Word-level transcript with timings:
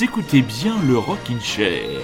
Écoutez 0.00 0.42
bien 0.42 0.76
le 0.86 0.96
Rockin' 0.96 1.40
Chair. 1.40 2.02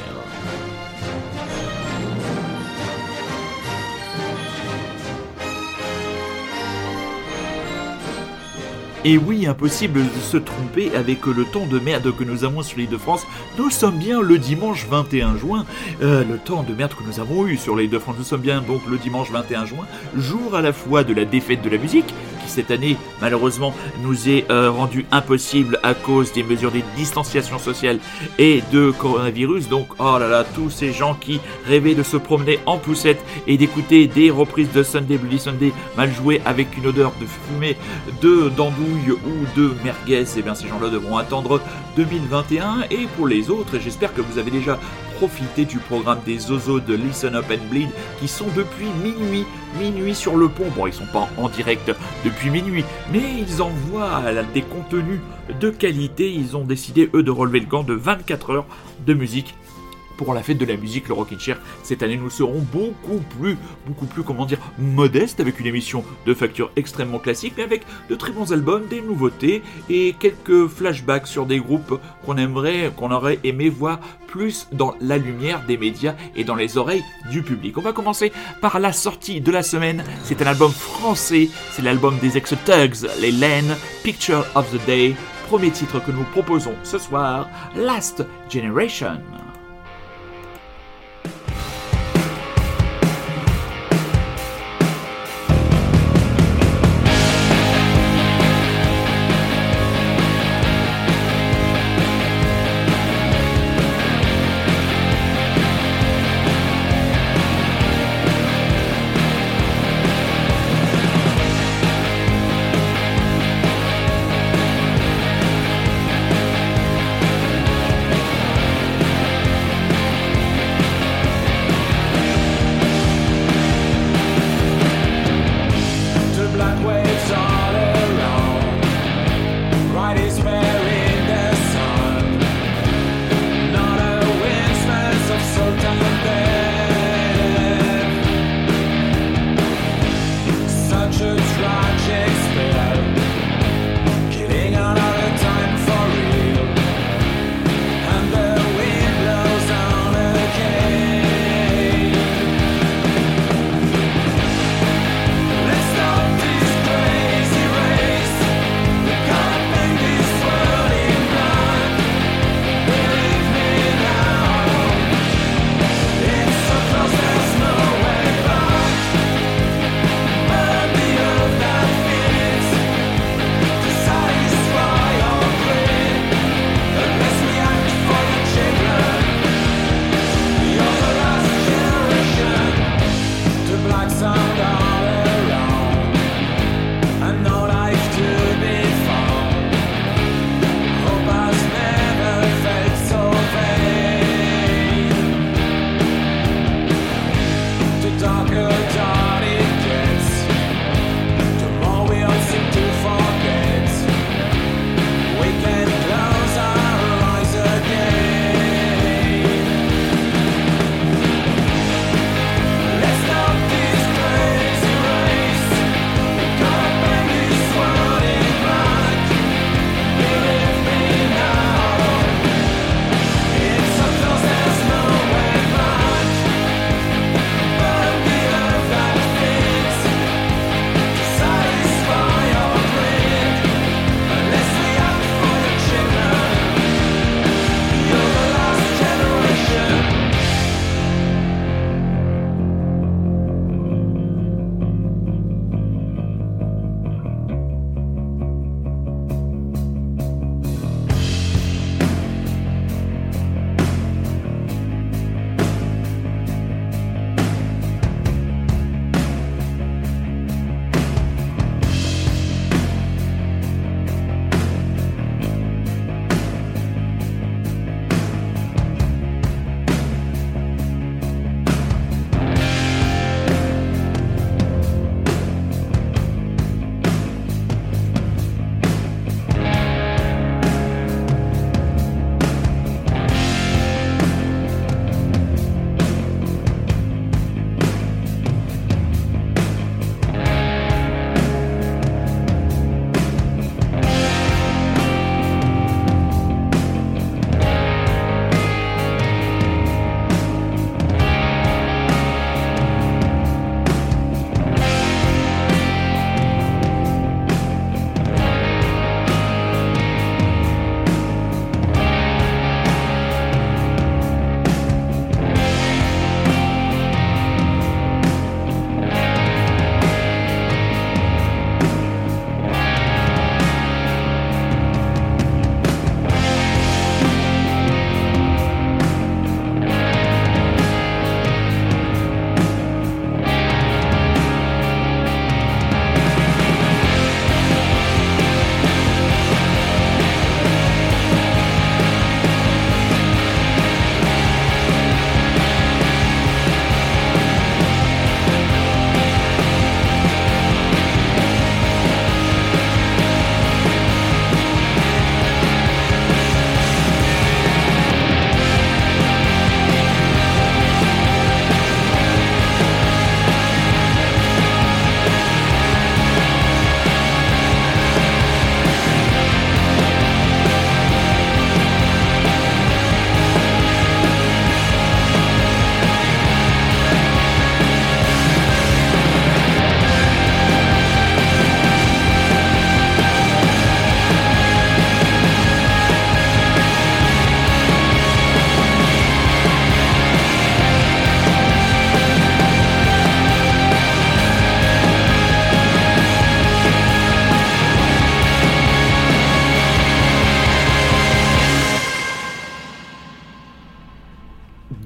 Et 9.04 9.18
oui, 9.18 9.46
impossible 9.46 10.00
de 10.00 10.20
se 10.20 10.38
tromper 10.38 10.96
avec 10.96 11.26
le 11.26 11.44
temps 11.44 11.66
de 11.66 11.78
merde 11.78 12.10
que 12.16 12.24
nous 12.24 12.42
avons 12.42 12.62
sur 12.62 12.78
l'île 12.78 12.88
de 12.88 12.96
France. 12.96 13.26
Nous 13.58 13.70
sommes 13.70 13.98
bien 13.98 14.20
le 14.20 14.38
dimanche 14.38 14.86
21 14.88 15.36
juin. 15.36 15.64
Euh, 16.02 16.24
le 16.24 16.38
temps 16.38 16.64
de 16.64 16.74
merde 16.74 16.94
que 16.94 17.04
nous 17.04 17.20
avons 17.20 17.46
eu 17.46 17.56
sur 17.56 17.76
l'île 17.76 17.90
de 17.90 17.98
France. 18.00 18.16
Nous 18.18 18.24
sommes 18.24 18.40
bien 18.40 18.60
donc 18.60 18.80
le 18.88 18.96
dimanche 18.96 19.30
21 19.30 19.66
juin, 19.66 19.86
jour 20.16 20.56
à 20.56 20.62
la 20.62 20.72
fois 20.72 21.04
de 21.04 21.12
la 21.12 21.26
défaite 21.26 21.62
de 21.62 21.68
la 21.68 21.78
musique, 21.78 22.12
cette 22.48 22.70
année, 22.70 22.96
malheureusement, 23.20 23.74
nous 24.02 24.28
est 24.28 24.50
euh, 24.50 24.70
rendu 24.70 25.06
impossible 25.10 25.78
à 25.82 25.94
cause 25.94 26.32
des 26.32 26.42
mesures 26.42 26.72
de 26.72 26.80
distanciation 26.96 27.58
sociale 27.58 27.98
et 28.38 28.62
de 28.72 28.90
coronavirus. 28.90 29.68
Donc, 29.68 29.88
oh 29.98 30.18
là 30.18 30.28
là, 30.28 30.44
tous 30.44 30.70
ces 30.70 30.92
gens 30.92 31.14
qui 31.14 31.40
rêvaient 31.66 31.94
de 31.94 32.02
se 32.02 32.16
promener 32.16 32.58
en 32.66 32.78
poussette 32.78 33.22
et 33.46 33.56
d'écouter 33.56 34.06
des 34.06 34.30
reprises 34.30 34.72
de 34.72 34.82
Sunday 34.82 35.16
Bloody 35.16 35.38
Sunday 35.38 35.72
mal 35.96 36.12
jouées 36.12 36.40
avec 36.44 36.76
une 36.76 36.86
odeur 36.86 37.12
de 37.20 37.26
fumée, 37.26 37.76
de 38.22 38.48
d'andouille 38.50 39.12
ou 39.12 39.58
de 39.58 39.72
merguez, 39.84 40.22
et 40.22 40.26
eh 40.38 40.42
bien 40.42 40.54
ces 40.54 40.68
gens-là 40.68 40.88
devront 40.88 41.16
attendre 41.16 41.60
2021. 41.96 42.84
Et 42.90 43.06
pour 43.16 43.26
les 43.26 43.50
autres, 43.50 43.78
j'espère 43.78 44.14
que 44.14 44.20
vous 44.20 44.38
avez 44.38 44.50
déjà 44.50 44.78
profité 45.14 45.64
du 45.64 45.78
programme 45.78 46.20
des 46.26 46.38
Zozos 46.38 46.80
de 46.80 46.94
Listen 46.94 47.36
Up 47.36 47.46
and 47.50 47.70
Bleed 47.70 47.88
qui 48.20 48.28
sont 48.28 48.46
depuis 48.56 48.86
minuit, 49.02 49.44
minuit 49.78 50.14
sur 50.14 50.36
le 50.36 50.48
pont. 50.48 50.66
Bon, 50.76 50.86
ils 50.86 50.92
sont 50.92 51.06
pas 51.06 51.28
en 51.36 51.48
direct 51.48 51.92
depuis 52.24 52.50
minuit, 52.50 52.84
mais 53.12 53.22
ils 53.38 53.62
envoient 53.62 54.22
des 54.52 54.62
contenus 54.62 55.20
de 55.60 55.70
qualité. 55.70 56.32
Ils 56.32 56.56
ont 56.56 56.64
décidé, 56.64 57.10
eux, 57.14 57.22
de 57.22 57.30
relever 57.30 57.60
le 57.60 57.66
gant 57.66 57.82
de 57.82 57.94
24 57.94 58.50
heures 58.50 58.66
de 59.06 59.14
musique 59.14 59.54
pour 60.16 60.34
la 60.34 60.42
fête 60.42 60.58
de 60.58 60.64
la 60.64 60.76
musique, 60.76 61.08
le 61.08 61.14
Rockin' 61.14 61.38
Chair. 61.38 61.58
Cette 61.82 62.02
année, 62.02 62.16
nous 62.16 62.30
serons 62.30 62.60
beaucoup 62.72 63.22
plus, 63.38 63.56
beaucoup 63.86 64.06
plus, 64.06 64.22
comment 64.22 64.46
dire, 64.46 64.58
modestes 64.78 65.40
avec 65.40 65.60
une 65.60 65.66
émission 65.66 66.04
de 66.26 66.34
facture 66.34 66.70
extrêmement 66.76 67.18
classique, 67.18 67.54
mais 67.56 67.62
avec 67.62 67.82
de 68.08 68.14
très 68.14 68.32
bons 68.32 68.52
albums, 68.52 68.86
des 68.86 69.00
nouveautés 69.00 69.62
et 69.88 70.14
quelques 70.18 70.68
flashbacks 70.68 71.26
sur 71.26 71.46
des 71.46 71.58
groupes 71.58 72.00
qu'on 72.24 72.36
aimerait, 72.36 72.92
qu'on 72.96 73.10
aurait 73.10 73.38
aimé 73.44 73.68
voir 73.68 74.00
plus 74.26 74.66
dans 74.72 74.94
la 75.00 75.16
lumière 75.16 75.64
des 75.66 75.76
médias 75.76 76.14
et 76.34 76.44
dans 76.44 76.56
les 76.56 76.76
oreilles 76.76 77.04
du 77.30 77.42
public. 77.42 77.78
On 77.78 77.82
va 77.82 77.92
commencer 77.92 78.32
par 78.60 78.80
la 78.80 78.92
sortie 78.92 79.40
de 79.40 79.52
la 79.52 79.62
semaine. 79.62 80.04
C'est 80.24 80.42
un 80.42 80.46
album 80.46 80.72
français, 80.72 81.48
c'est 81.70 81.82
l'album 81.82 82.18
des 82.18 82.36
ex-Tugs, 82.36 83.08
les 83.20 83.30
Laine, 83.30 83.76
Picture 84.02 84.44
of 84.54 84.70
the 84.72 84.86
Day. 84.86 85.14
Premier 85.46 85.70
titre 85.70 86.00
que 86.04 86.10
nous 86.10 86.24
proposons 86.24 86.74
ce 86.82 86.98
soir, 86.98 87.48
Last 87.76 88.24
Generation. 88.50 89.20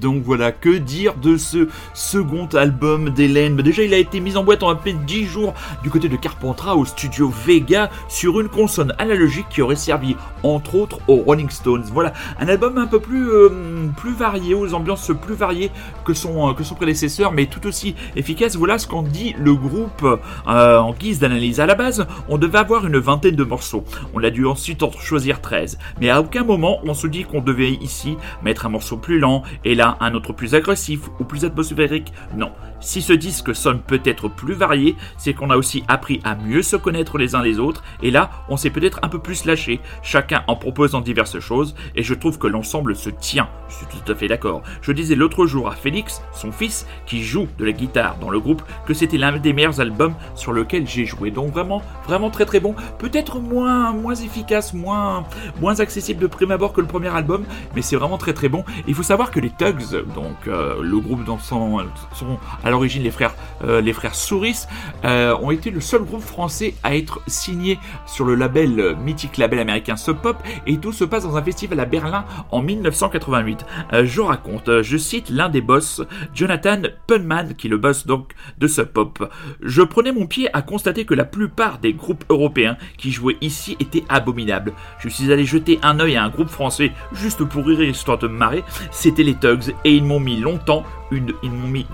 Donc 0.09 0.23
voilà, 0.23 0.51
que 0.51 0.69
dire 0.69 1.13
de 1.13 1.37
ce 1.37 1.67
second 1.93 2.47
album 2.55 3.11
d'Hélène? 3.11 3.55
Bah, 3.55 3.61
Déjà, 3.61 3.83
il 3.83 3.93
a 3.93 3.99
été 3.99 4.19
mis 4.19 4.37
en 4.37 4.43
boîte 4.43 4.63
en 4.63 4.69
à 4.69 4.75
peine 4.75 4.97
10 5.05 5.25
jours 5.25 5.53
du 5.83 5.91
côté 5.91 6.09
de 6.09 6.15
Carpentras 6.15 6.75
au 6.75 6.83
studio 6.83 7.31
Vega 7.45 7.91
sur 8.07 8.39
une 8.39 8.49
console 8.49 8.95
analogique 8.97 9.45
qui 9.51 9.61
aurait 9.61 9.75
servi 9.75 10.15
entre 10.41 10.73
autres 10.73 10.97
aux 11.07 11.17
Rolling 11.17 11.51
Stones. 11.51 11.83
Voilà, 11.93 12.13
un 12.39 12.47
album 12.47 12.79
un 12.79 12.87
peu 12.87 12.99
plus, 12.99 13.29
euh, 13.29 13.49
plus 13.97 14.13
varié, 14.13 14.55
aux 14.55 14.73
ambiances 14.73 15.11
plus 15.21 15.35
variées 15.35 15.69
que 16.05 16.15
son, 16.15 16.55
que 16.55 16.63
son 16.63 16.73
prédécesseur, 16.73 17.31
mais 17.31 17.45
tout 17.45 17.67
aussi 17.67 17.93
efficace. 18.15 18.55
Voilà 18.55 18.79
ce 18.79 18.87
qu'en 18.87 19.03
dit 19.03 19.35
le 19.37 19.53
groupe 19.53 20.03
euh, 20.47 20.79
en 20.79 20.91
guise 20.91 21.19
d'analyse. 21.19 21.59
À 21.59 21.67
la 21.67 21.75
base, 21.75 22.07
on 22.29 22.39
devait 22.39 22.57
avoir 22.57 22.87
une 22.87 22.97
vingtaine 22.97 23.35
de 23.35 23.43
morceaux. 23.43 23.83
On 24.15 24.23
a 24.23 24.31
dû 24.31 24.47
ensuite 24.47 24.81
en 24.81 24.91
choisir 24.91 25.39
13. 25.39 25.77
Mais 26.01 26.09
à 26.09 26.19
aucun 26.19 26.43
moment 26.43 26.79
on 26.83 26.95
se 26.95 27.05
dit 27.05 27.25
qu'on 27.25 27.41
devait 27.41 27.73
ici 27.73 28.17
mettre 28.41 28.65
un 28.65 28.69
morceau 28.69 28.97
plus 28.97 29.19
lent 29.19 29.43
et 29.65 29.75
là 29.75 29.97
un 29.99 30.13
autre 30.13 30.33
plus 30.33 30.55
agressif 30.55 31.09
ou 31.19 31.23
plus 31.23 31.45
atmosphérique. 31.45 32.13
Non. 32.35 32.51
Si 32.81 33.01
ce 33.01 33.13
disque 33.13 33.53
sonne 33.53 33.81
peut-être 33.81 34.29
plus 34.29 34.53
varié, 34.53 34.95
c'est 35.17 35.33
qu'on 35.33 35.49
a 35.49 35.57
aussi 35.57 35.83
appris 35.87 36.21
à 36.23 36.35
mieux 36.35 36.61
se 36.61 36.77
connaître 36.77 37.17
les 37.17 37.35
uns 37.35 37.41
les 37.41 37.59
autres 37.59 37.83
et 38.01 38.09
là 38.09 38.29
on 38.47 38.57
s'est 38.57 38.69
peut-être 38.69 38.99
un 39.03 39.09
peu 39.09 39.19
plus 39.19 39.45
lâché, 39.45 39.81
chacun 40.01 40.43
en 40.47 40.55
proposant 40.55 41.01
diverses 41.01 41.39
choses 41.39 41.75
et 41.95 42.03
je 42.03 42.13
trouve 42.13 42.37
que 42.37 42.47
l'ensemble 42.47 42.95
se 42.95 43.09
tient. 43.09 43.49
Je 43.67 43.75
suis 43.75 43.85
tout 43.85 44.11
à 44.11 44.15
fait 44.15 44.27
d'accord. 44.27 44.61
Je 44.81 44.91
disais 44.91 45.15
l'autre 45.15 45.45
jour 45.45 45.67
à 45.67 45.75
Félix, 45.75 46.21
son 46.33 46.51
fils, 46.51 46.87
qui 47.05 47.23
joue 47.23 47.47
de 47.57 47.65
la 47.65 47.71
guitare 47.71 48.17
dans 48.19 48.29
le 48.29 48.39
groupe, 48.39 48.63
que 48.85 48.93
c'était 48.93 49.17
l'un 49.17 49.37
des 49.37 49.53
meilleurs 49.53 49.79
albums 49.79 50.15
sur 50.35 50.53
lequel 50.53 50.87
j'ai 50.87 51.05
joué. 51.05 51.31
Donc 51.31 51.51
vraiment, 51.51 51.81
vraiment 52.07 52.29
très 52.29 52.45
très 52.45 52.59
bon. 52.59 52.75
Peut-être 52.97 53.39
moins, 53.39 53.91
moins 53.91 54.15
efficace, 54.15 54.73
moins, 54.73 55.25
moins 55.59 55.79
accessible 55.79 56.21
de 56.21 56.27
prime 56.27 56.51
abord 56.51 56.73
que 56.73 56.81
le 56.81 56.87
premier 56.87 57.09
album, 57.09 57.43
mais 57.75 57.81
c'est 57.81 57.95
vraiment 57.95 58.17
très 58.17 58.33
très 58.33 58.49
bon. 58.49 58.63
Il 58.87 58.95
faut 58.95 59.03
savoir 59.03 59.31
que 59.31 59.39
les 59.39 59.51
Tugs, 59.51 60.03
donc 60.15 60.47
euh, 60.47 60.81
le 60.81 60.99
groupe 60.99 61.23
dans 61.25 61.39
son, 61.39 61.79
sont 62.13 62.39
à 62.69 62.71
l'origine 62.71 63.03
les 63.03 63.11
frères, 63.11 63.33
euh, 63.63 63.81
les 63.81 63.93
frères 63.93 64.15
Souris, 64.15 64.67
euh, 65.03 65.35
ont 65.41 65.51
été 65.51 65.71
le 65.71 65.81
seul 65.81 66.03
groupe 66.03 66.21
français 66.21 66.75
à 66.83 66.95
être 66.95 67.21
signé 67.27 67.79
sur 68.05 68.25
le 68.25 68.35
label 68.35 68.95
mythique 69.03 69.37
label 69.37 69.59
américain 69.59 69.95
Sub 69.95 70.17
Pop, 70.17 70.37
et 70.67 70.77
tout 70.77 70.93
se 70.93 71.03
passe 71.03 71.23
dans 71.23 71.35
un 71.35 71.43
festival 71.43 71.79
à 71.79 71.85
Berlin 71.85 72.25
en 72.51 72.61
1988. 72.61 73.65
je 74.03 74.21
raconte, 74.21 74.81
je 74.81 74.97
cite 74.97 75.29
l'un 75.29 75.49
des 75.49 75.61
boss, 75.61 76.01
Jonathan 76.33 76.81
Punman, 77.07 77.55
qui 77.55 77.67
est 77.67 77.69
le 77.69 77.77
boss 77.77 78.05
donc 78.05 78.33
de 78.57 78.67
Sub 78.67 78.87
Pop. 78.87 79.31
Je 79.61 79.81
prenais 79.81 80.11
mon 80.11 80.27
pied 80.27 80.49
à 80.53 80.61
constater 80.61 81.05
que 81.05 81.13
la 81.13 81.25
plupart 81.25 81.79
des 81.79 81.93
groupes 81.93 82.23
européens 82.29 82.77
qui 82.97 83.11
jouaient 83.11 83.37
ici 83.41 83.75
étaient 83.79 84.03
abominables. 84.09 84.73
Je 84.99 85.09
suis 85.09 85.31
allé 85.31 85.45
jeter 85.45 85.79
un 85.81 85.99
œil 85.99 86.17
à 86.17 86.23
un 86.23 86.29
groupe 86.29 86.49
français 86.49 86.91
juste 87.13 87.43
pour 87.43 87.65
rire 87.65 87.81
histoire 87.81 88.17
de 88.17 88.27
me 88.27 88.37
marrer. 88.37 88.63
C'était 88.91 89.23
les 89.23 89.35
Tugs 89.35 89.73
et 89.83 89.93
ils 89.93 90.03
m'ont 90.03 90.19
mis 90.19 90.39
longtemps, 90.39 90.83
ils 91.11 91.21
m'ont 91.21 91.67
mis, 91.67 91.85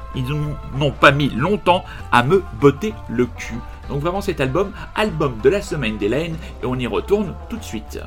n'ont 0.76 0.92
pas 0.92 1.12
mis 1.12 1.30
longtemps 1.30 1.84
à 2.12 2.24
me 2.24 2.44
botter 2.60 2.94
le 3.08 3.26
cul. 3.26 3.60
Donc 3.90 4.02
vraiment 4.02 4.22
cet 4.22 4.42
album, 4.42 4.72
album 4.96 5.38
de 5.44 5.50
la 5.50 5.62
semaine 5.62 5.98
d'Hélène 5.98 6.36
et 6.62 6.66
on 6.66 6.76
y 6.76 6.88
retourne 6.88 7.36
tout 7.50 7.58
de 7.58 7.64
suite. 7.64 8.00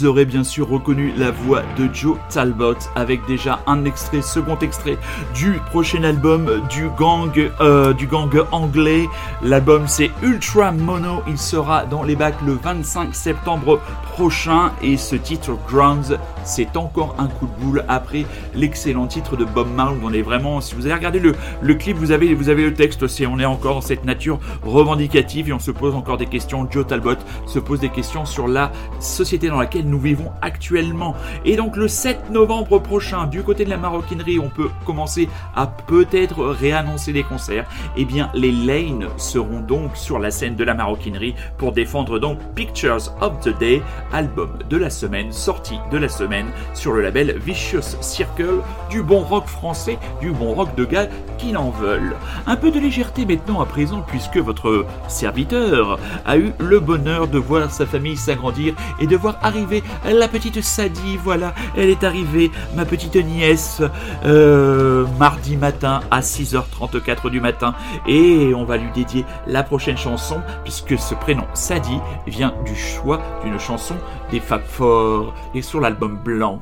Vous 0.00 0.06
aurez 0.06 0.24
bien 0.24 0.44
sûr 0.44 0.66
reconnu 0.66 1.12
la 1.14 1.30
voix 1.30 1.60
de 1.76 1.86
Joe 1.92 2.16
Talbot 2.30 2.78
avec 2.94 3.20
déjà 3.26 3.60
un 3.66 3.84
extrait, 3.84 4.22
second 4.22 4.58
extrait 4.60 4.96
du 5.34 5.60
prochain 5.66 6.04
album 6.04 6.62
du 6.70 6.88
gang, 6.96 7.30
euh, 7.60 7.92
du 7.92 8.06
gang 8.06 8.30
anglais. 8.50 9.06
L'album 9.42 9.82
c'est 9.86 10.10
Ultra 10.22 10.72
Mono. 10.72 11.22
Il 11.28 11.36
sera 11.36 11.84
dans 11.84 12.02
les 12.02 12.16
bacs 12.16 12.40
le 12.46 12.54
25 12.54 13.14
septembre 13.14 13.78
prochain 14.14 14.72
et 14.82 14.96
ce 14.96 15.16
titre 15.16 15.58
Grounds 15.68 16.16
c'est 16.44 16.76
encore 16.76 17.14
un 17.18 17.26
coup 17.26 17.46
de 17.46 17.64
boule 17.64 17.84
après 17.88 18.24
l'excellent 18.54 19.06
titre 19.06 19.36
de 19.36 19.44
Bob 19.44 19.68
Marley. 19.74 20.00
On 20.02 20.12
est 20.12 20.22
vraiment, 20.22 20.60
si 20.60 20.74
vous 20.74 20.86
avez 20.86 20.94
regardé 20.94 21.20
le, 21.20 21.74
clip, 21.74 21.96
vous 21.96 22.12
avez, 22.12 22.34
le 22.34 22.74
texte 22.74 23.02
aussi. 23.02 23.26
On 23.26 23.38
est 23.38 23.44
encore 23.44 23.74
dans 23.74 23.80
cette 23.80 24.04
nature 24.04 24.38
revendicative 24.62 25.48
et 25.48 25.52
on 25.52 25.58
se 25.58 25.70
pose 25.70 25.94
encore 25.94 26.16
des 26.16 26.26
questions. 26.26 26.66
Joe 26.70 26.86
Talbot 26.86 27.16
se 27.46 27.58
pose 27.58 27.80
des 27.80 27.88
questions 27.90 28.24
sur 28.24 28.48
la 28.48 28.72
société 28.98 29.48
dans 29.48 29.58
laquelle 29.58 29.88
nous 29.90 29.98
vivons 29.98 30.32
actuellement. 30.40 31.14
Et 31.44 31.56
donc 31.56 31.76
le 31.76 31.88
7 31.88 32.30
novembre 32.30 32.78
prochain, 32.78 33.26
du 33.26 33.42
côté 33.42 33.64
de 33.64 33.70
la 33.70 33.76
maroquinerie, 33.76 34.38
on 34.38 34.48
peut 34.48 34.70
commencer 34.86 35.28
à 35.54 35.66
peut-être 35.66 36.44
réannoncer 36.44 37.12
des 37.12 37.22
concerts. 37.22 37.68
Eh 37.96 38.04
bien, 38.04 38.30
les 38.34 38.52
Lane 38.52 39.08
seront 39.16 39.60
donc 39.60 39.96
sur 39.96 40.18
la 40.18 40.30
scène 40.30 40.56
de 40.56 40.64
la 40.64 40.74
maroquinerie 40.74 41.34
pour 41.58 41.72
défendre 41.72 42.18
donc 42.18 42.38
Pictures 42.54 43.14
of 43.20 43.40
the 43.40 43.58
Day, 43.58 43.82
album 44.12 44.58
de 44.68 44.76
la 44.76 44.90
semaine, 44.90 45.32
sortie 45.32 45.78
de 45.90 45.98
la 45.98 46.08
semaine 46.08 46.46
sur 46.74 46.92
le 46.92 47.02
label 47.02 47.38
Vicious 47.38 47.96
Circle, 48.00 48.60
du 48.88 49.02
bon 49.02 49.20
rock 49.20 49.46
français, 49.46 49.98
du 50.20 50.30
bon 50.30 50.54
rock 50.54 50.74
de 50.76 50.84
gars 50.84 51.08
qui 51.38 51.52
n'en 51.52 51.70
veulent. 51.70 52.16
Un 52.46 52.56
peu 52.56 52.70
de 52.70 52.78
légèreté 52.78 53.26
maintenant 53.26 53.60
à 53.60 53.66
présent 53.66 54.02
puisque 54.06 54.36
votre 54.36 54.86
serviteur 55.08 55.98
a 56.24 56.36
eu 56.36 56.52
le 56.58 56.80
bonheur 56.80 57.28
de 57.28 57.38
voir 57.38 57.70
sa 57.70 57.86
famille 57.86 58.16
s'agrandir 58.16 58.74
et 59.00 59.06
de 59.06 59.16
voir 59.16 59.38
arriver 59.42 59.79
la 60.04 60.28
petite 60.28 60.60
Sadie, 60.62 61.18
voilà, 61.22 61.54
elle 61.76 61.90
est 61.90 62.04
arrivée, 62.04 62.50
ma 62.74 62.84
petite 62.84 63.16
nièce, 63.16 63.82
euh, 64.24 65.06
mardi 65.18 65.56
matin 65.56 66.00
à 66.10 66.20
6h34 66.20 67.30
du 67.30 67.40
matin 67.40 67.74
et 68.06 68.52
on 68.54 68.64
va 68.64 68.76
lui 68.76 68.90
dédier 68.92 69.24
la 69.46 69.62
prochaine 69.62 69.96
chanson 69.96 70.40
puisque 70.64 70.98
ce 70.98 71.14
prénom 71.14 71.44
Sadie 71.54 72.00
vient 72.26 72.54
du 72.64 72.74
choix 72.74 73.20
d'une 73.44 73.58
chanson 73.58 73.96
des 74.30 74.40
Fab 74.40 74.62
Four 74.64 75.34
et 75.54 75.62
sur 75.62 75.80
l'album 75.80 76.18
Blanc. 76.22 76.60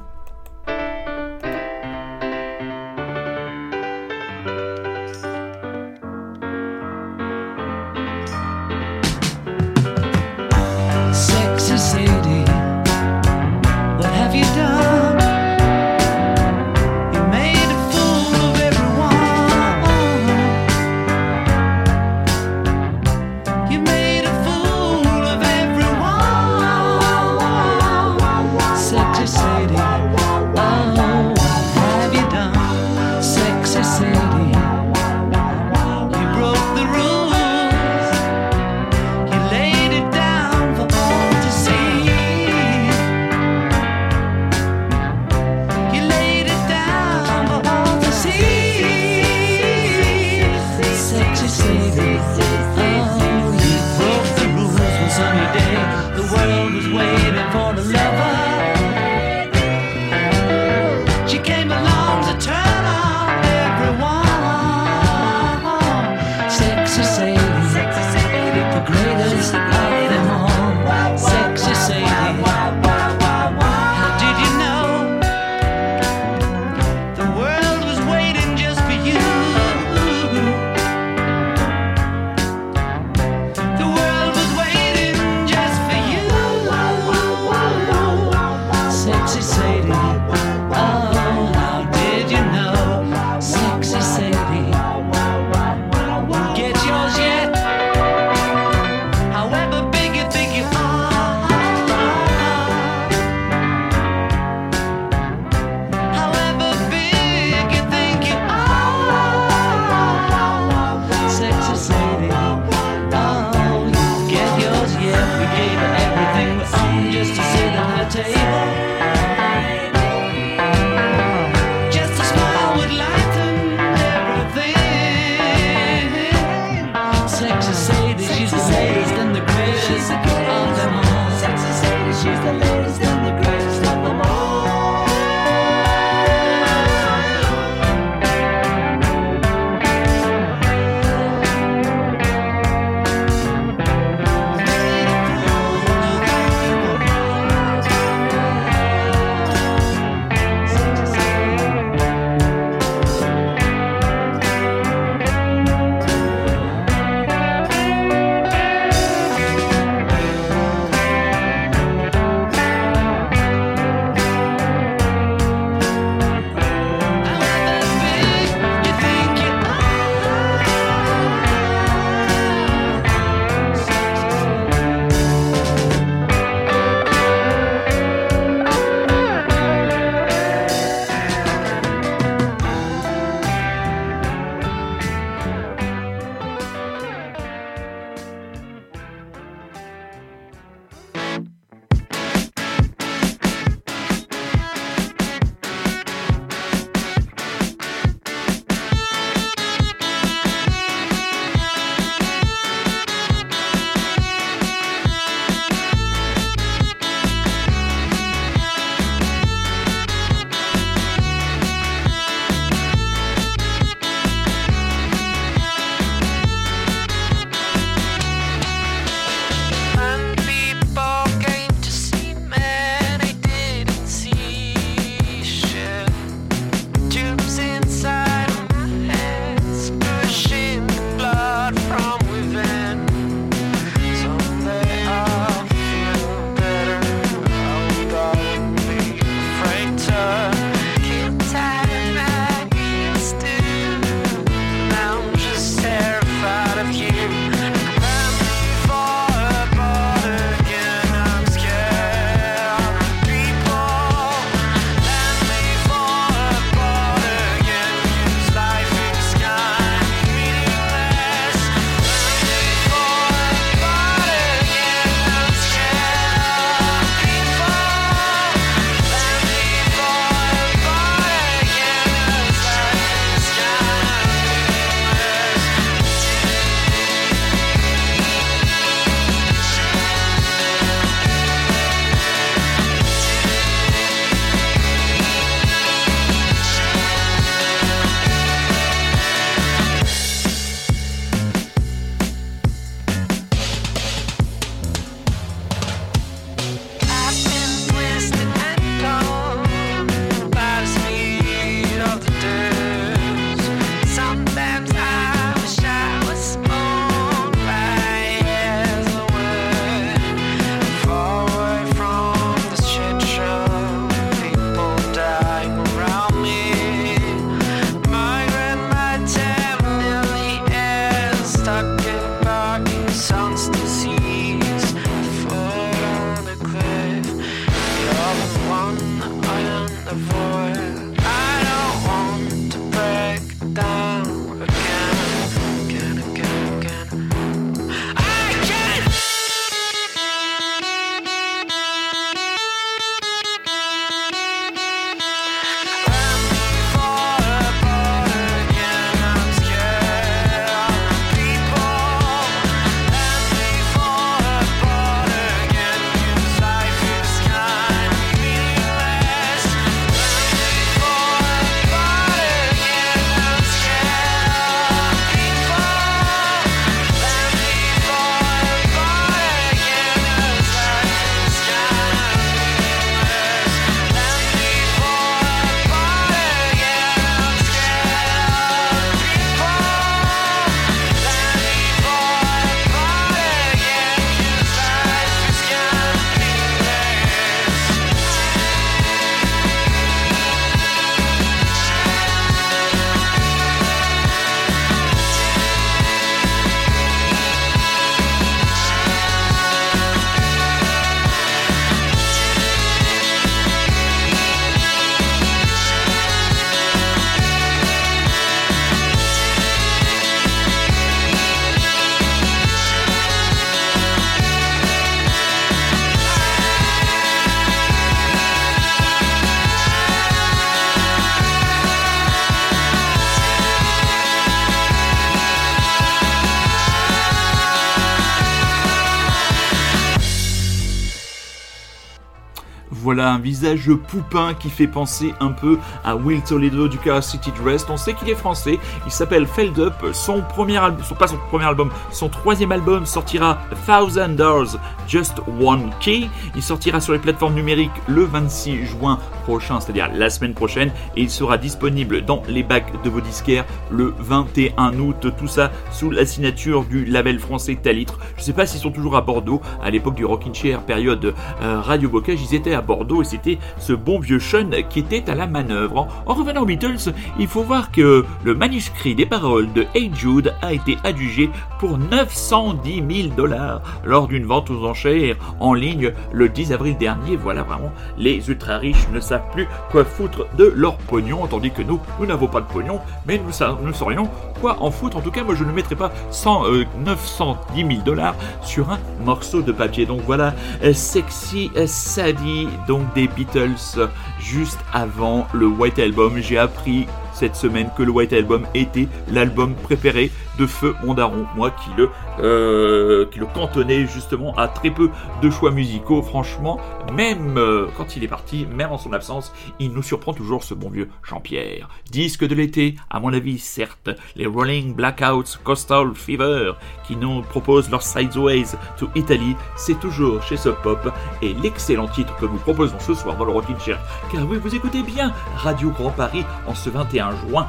Un 433.29 433.38
visage 433.38 433.91
poupin 434.09 434.55
qui 434.55 434.71
fait 434.71 434.87
penser 434.87 435.35
un 435.41 435.53
peu 435.53 435.79
à 436.05 436.17
Will 436.17 436.43
Toledo 436.43 436.88
du 436.88 436.99
Car 436.99 437.23
City 437.23 437.53
Dressed. 437.62 437.88
On 437.91 437.97
sait 437.97 438.14
qu'il 438.14 438.29
est 438.29 438.35
français, 438.35 438.79
il 439.07 439.12
s'appelle 439.12 439.47
Feld 439.47 439.79
Up. 439.79 439.95
Son 440.12 440.43
premier 440.43 440.77
album, 440.77 441.05
pas 441.19 441.29
son 441.29 441.38
premier 441.49 441.64
album, 441.64 441.91
son 442.12 442.29
troisième 442.29 442.73
album 442.73 443.07
sortira 443.07 443.59
Thousand 443.87 444.31
Doors, 444.31 444.77
Just 445.07 445.41
One 445.61 445.91
Key. 446.01 446.29
Il 446.55 446.62
sortira 446.62 447.01
sur 447.01 447.12
les 447.12 447.19
plateformes 447.19 447.55
numériques 447.55 447.91
le 448.07 448.25
26 448.25 448.87
juin 448.87 449.19
prochain, 449.45 449.81
c'est-à-dire 449.81 450.11
la 450.12 450.31
semaine 450.31 450.55
prochaine, 450.55 450.91
et 451.17 451.23
il 451.23 451.31
sera 451.31 451.59
disponible 451.59 452.25
dans 452.25 452.43
les 452.49 452.62
bacs 452.62 453.03
de 453.03 453.11
vos 453.11 453.21
disquaires 453.21 453.64
le 453.91 454.14
21 454.19 454.99
août. 454.99 455.27
Tout 455.38 455.47
ça 455.47 455.71
sous 455.91 456.11
la 456.11 456.27
signature 456.27 456.85
du 456.85 457.05
label 457.05 457.38
français 457.38 457.77
Talitre. 457.77 458.19
Je 458.37 458.43
ne 458.43 458.45
sais 458.45 458.53
pas 458.53 458.67
s'ils 458.67 458.81
sont 458.81 458.91
toujours 458.91 459.17
à 459.17 459.23
Bordeaux. 459.23 459.61
À 459.83 459.91
l'époque 459.91 460.14
du 460.14 460.25
Rockin' 460.25 460.55
Chair, 460.55 460.83
période 460.83 461.35
euh, 461.62 461.81
Radio 461.81 462.09
Bocage, 462.09 462.41
ils 462.43 462.55
étaient 462.55 462.75
à 462.75 462.83
Bordeaux 462.83 463.17
c'était 463.24 463.59
ce 463.78 463.92
bon 463.92 464.18
vieux 464.18 464.40
Sean 464.40 464.70
qui 464.88 465.00
était 465.00 465.31
à 465.31 465.35
la 465.35 465.46
manœuvre. 465.46 466.09
En 466.26 466.35
revenant 466.35 466.62
aux 466.62 466.66
Beatles, 466.66 467.12
il 467.38 467.46
faut 467.46 467.62
voir 467.62 467.90
que 467.90 468.24
le 468.44 468.54
manuscrit 468.54 469.14
des 469.14 469.26
paroles 469.26 469.72
de 469.72 469.87
Hey 469.94 470.11
Jude 470.14 470.54
a 470.62 470.72
été 470.72 470.96
adjugé 471.04 471.50
pour 471.78 471.98
910 471.98 473.22
000 473.22 473.35
dollars 473.37 473.83
lors 474.04 474.28
d'une 474.28 474.44
vente 474.44 474.70
aux 474.70 474.85
enchères 474.87 475.37
en 475.61 475.74
ligne 475.74 476.12
le 476.33 476.48
10 476.48 476.72
avril 476.72 476.96
dernier. 476.96 477.37
Voilà 477.37 477.62
vraiment, 477.62 477.92
les 478.16 478.48
ultra 478.48 478.78
riches 478.78 479.09
ne 479.12 479.20
savent 479.20 479.50
plus 479.52 479.68
quoi 479.90 480.04
foutre 480.04 480.46
de 480.57 480.72
leur 480.74 480.96
pognon, 480.96 481.46
tandis 481.46 481.70
que 481.70 481.83
nous, 481.83 482.00
nous 482.18 482.26
n'avons 482.26 482.46
pas 482.46 482.61
de 482.61 482.66
pognon, 482.66 483.00
mais 483.26 483.38
nous, 483.38 483.52
nous 483.85 483.94
saurions 483.94 484.28
quoi 484.61 484.76
en 484.81 484.90
foutre. 484.90 485.16
En 485.16 485.20
tout 485.20 485.31
cas, 485.31 485.44
moi 485.44 485.54
je 485.54 485.64
ne 485.64 485.72
mettrai 485.72 485.94
pas 485.94 486.12
100, 486.31 486.64
910 487.04 487.87
000 487.88 488.02
dollars 488.04 488.35
sur 488.62 488.90
un 488.90 488.98
morceau 489.24 489.62
de 489.62 489.72
papier. 489.72 490.07
Donc 490.07 490.20
voilà, 490.26 490.54
euh, 490.83 490.92
Sexy 490.92 491.70
euh, 491.76 491.87
Sadie, 491.87 492.68
donc 492.87 493.08
des 493.14 493.29
Beatles, 493.29 494.09
juste 494.38 494.79
avant 494.92 495.47
le 495.53 495.66
White 495.66 495.99
Album. 495.99 496.38
J'ai 496.38 496.59
appris 496.59 497.07
cette 497.33 497.57
semaine 497.57 497.90
que 497.97 498.03
le 498.03 498.11
White 498.11 498.33
Album 498.33 498.66
était 498.75 499.09
l'album 499.31 499.75
préféré 499.75 500.31
de 500.59 500.66
Feu 500.66 500.94
Mondaron, 501.05 501.47
moi 501.55 501.71
qui 501.71 501.90
le, 501.97 502.11
euh, 502.40 503.27
qui 503.31 503.38
le 503.38 503.46
cantonnais 503.46 504.07
justement 504.07 504.55
à 504.57 504.68
très 504.68 504.90
peu 504.90 505.11
de 505.42 505.51
choix 505.51 505.70
musicaux. 505.70 506.22
Franchement, 506.22 506.79
même 507.12 507.57
euh, 507.59 507.87
quand 507.96 508.16
il 508.16 508.24
est 508.24 508.29
parti, 508.29 508.66
même 508.66 508.92
en 508.92 508.98
son 508.98 509.12
absence, 509.12 509.53
il 509.79 509.92
nous 509.92 510.03
surprend 510.03 510.33
toujours 510.33 510.64
ce 510.64 510.74
bon 510.74 510.90
vieux 510.90 511.09
Jean-Pierre. 511.22 511.88
Disque 512.11 512.46
de 512.46 512.55
l'été, 512.55 512.96
à 513.11 513.20
mon 513.20 513.33
avis, 513.33 513.59
certes, 513.59 514.11
les 514.37 514.46
Rolling 514.46 514.94
Blackouts 514.94 515.59
Coastal 515.64 516.14
Fever 516.14 516.72
qui 517.07 517.16
nous 517.16 517.42
proposent 517.42 517.90
leur 517.90 518.03
Sideways 518.03 518.77
to 518.98 519.09
Italy, 519.14 519.57
c'est 519.77 519.98
toujours 519.98 520.42
chez 520.42 520.57
Sub 520.57 520.77
Pop 520.83 521.12
et 521.42 521.55
l'excellent 521.55 522.09
titre 522.09 522.37
que 522.37 522.46
nous 522.46 522.59
proposons 522.59 522.98
ce 523.01 523.14
soir 523.14 523.37
dans 523.37 523.44
le 523.44 523.53
Rockin' 523.53 523.79
Chair. 523.79 523.98
Car 524.31 524.46
oui, 524.48 524.59
vous 524.59 524.74
écoutez 524.74 525.03
bien 525.03 525.33
Radio 525.57 525.90
Grand 525.90 526.11
Paris 526.11 526.44
en 526.66 526.74
ce 526.74 526.90
21 526.90 527.31
juin. 527.48 527.66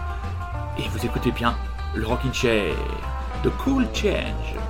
Et 0.78 0.88
vous 0.90 1.06
écoutez 1.06 1.32
bien 1.32 1.56
le 1.96 2.06
Rockin' 2.06 2.34
Chair, 2.34 2.76
The 3.42 3.52
Cool 3.52 3.86
Change. 3.94 4.69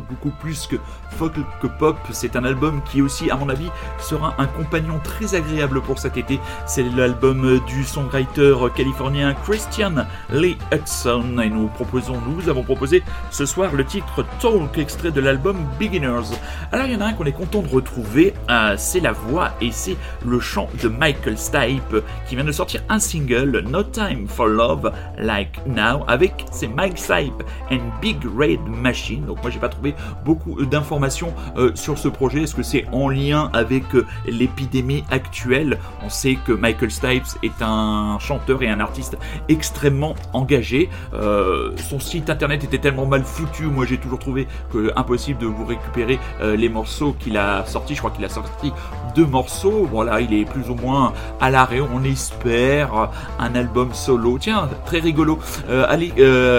Beaucoup 0.00 0.30
plus 0.40 0.66
que 0.66 0.76
folk 1.14 1.34
pop. 1.78 1.96
C'est 2.10 2.36
un 2.36 2.44
album 2.44 2.80
qui 2.90 3.02
aussi, 3.02 3.30
à 3.30 3.36
mon 3.36 3.48
avis, 3.48 3.70
sera 3.98 4.34
un 4.38 4.46
compagnon 4.46 5.00
très 5.02 5.34
agréable 5.34 5.80
pour 5.80 5.98
cet 5.98 6.16
été. 6.16 6.40
C'est 6.66 6.82
l'album 6.82 7.60
du 7.66 7.84
songwriter 7.84 8.54
californien 8.74 9.34
Christian 9.44 10.06
Lee 10.30 10.56
Hudson 10.72 11.38
et 11.42 11.48
nous 11.48 11.68
proposons, 11.68 12.18
nous 12.26 12.48
avons 12.48 12.62
proposé 12.62 13.02
ce 13.30 13.46
soir 13.46 13.72
le 13.74 13.84
titre 13.84 14.24
Talk, 14.40 14.78
extrait 14.78 15.10
de 15.10 15.20
l'album 15.20 15.56
Beginners. 15.78 16.34
Alors 16.72 16.86
il 16.86 16.94
y 16.94 16.96
en 16.96 17.00
a 17.00 17.06
un 17.06 17.12
qu'on 17.12 17.24
est 17.24 17.32
content 17.32 17.62
de 17.62 17.68
retrouver, 17.68 18.34
euh, 18.50 18.74
c'est 18.76 19.00
la 19.00 19.12
voix 19.12 19.52
et 19.60 19.70
c'est 19.70 19.96
le 20.26 20.40
chant 20.40 20.68
de 20.82 20.88
Michael 20.88 21.38
Stipe 21.38 22.02
qui 22.28 22.34
vient 22.34 22.44
de 22.44 22.52
sortir 22.52 22.82
un 22.88 22.98
single, 22.98 23.64
No 23.68 23.82
Time 23.82 24.26
for 24.26 24.46
Love 24.46 24.92
Like 25.18 25.64
Now, 25.66 26.04
avec 26.08 26.46
c'est 26.50 26.68
Mike 26.68 26.98
Stipe 26.98 27.42
and 27.70 27.80
Big 28.00 28.18
Red 28.36 28.60
Machine. 28.66 29.26
Donc 29.26 29.42
moi 29.42 29.50
j'ai 29.50 29.60
pas 29.60 29.68
trouvé 29.68 29.94
beaucoup 30.24 30.64
d'informations 30.64 31.03
euh, 31.56 31.70
sur 31.74 31.98
ce 31.98 32.08
projet. 32.08 32.42
Est-ce 32.42 32.54
que 32.54 32.62
c'est 32.62 32.86
en 32.92 33.08
lien 33.08 33.50
avec 33.52 33.94
euh, 33.94 34.06
l'épidémie 34.26 35.04
actuelle? 35.10 35.78
On 36.04 36.08
sait 36.08 36.36
que 36.46 36.52
Michael 36.52 36.90
Stipes 36.90 37.38
est 37.42 37.62
un 37.62 38.18
chanteur 38.18 38.62
et 38.62 38.68
un 38.68 38.80
artiste 38.80 39.16
extrêmement 39.48 40.14
engagé. 40.32 40.88
Euh, 41.12 41.72
son 41.76 42.00
site 42.00 42.30
internet 42.30 42.64
était 42.64 42.78
tellement 42.78 43.06
mal 43.06 43.22
foutu, 43.24 43.64
moi 43.64 43.86
j'ai 43.86 43.98
toujours 43.98 44.18
trouvé 44.18 44.46
que 44.72 44.92
impossible 44.96 45.40
de 45.40 45.46
vous 45.46 45.64
récupérer 45.64 46.18
les 46.42 46.68
morceaux 46.68 47.14
qu'il 47.18 47.36
a 47.36 47.64
sortis. 47.66 47.94
Je 47.94 48.00
crois 48.00 48.10
qu'il 48.10 48.24
a 48.24 48.28
sorti 48.28 48.72
deux 49.14 49.26
morceaux. 49.26 49.88
Voilà, 49.90 50.20
il 50.20 50.32
est 50.32 50.44
plus 50.44 50.68
ou 50.70 50.74
moins 50.74 51.12
à 51.40 51.50
l'arrêt. 51.50 51.80
On 51.80 52.02
espère 52.04 53.10
un 53.38 53.54
album 53.54 53.92
solo. 53.92 54.38
Tiens, 54.38 54.68
très 54.86 55.00
rigolo. 55.00 55.38
Ali- 55.88 56.12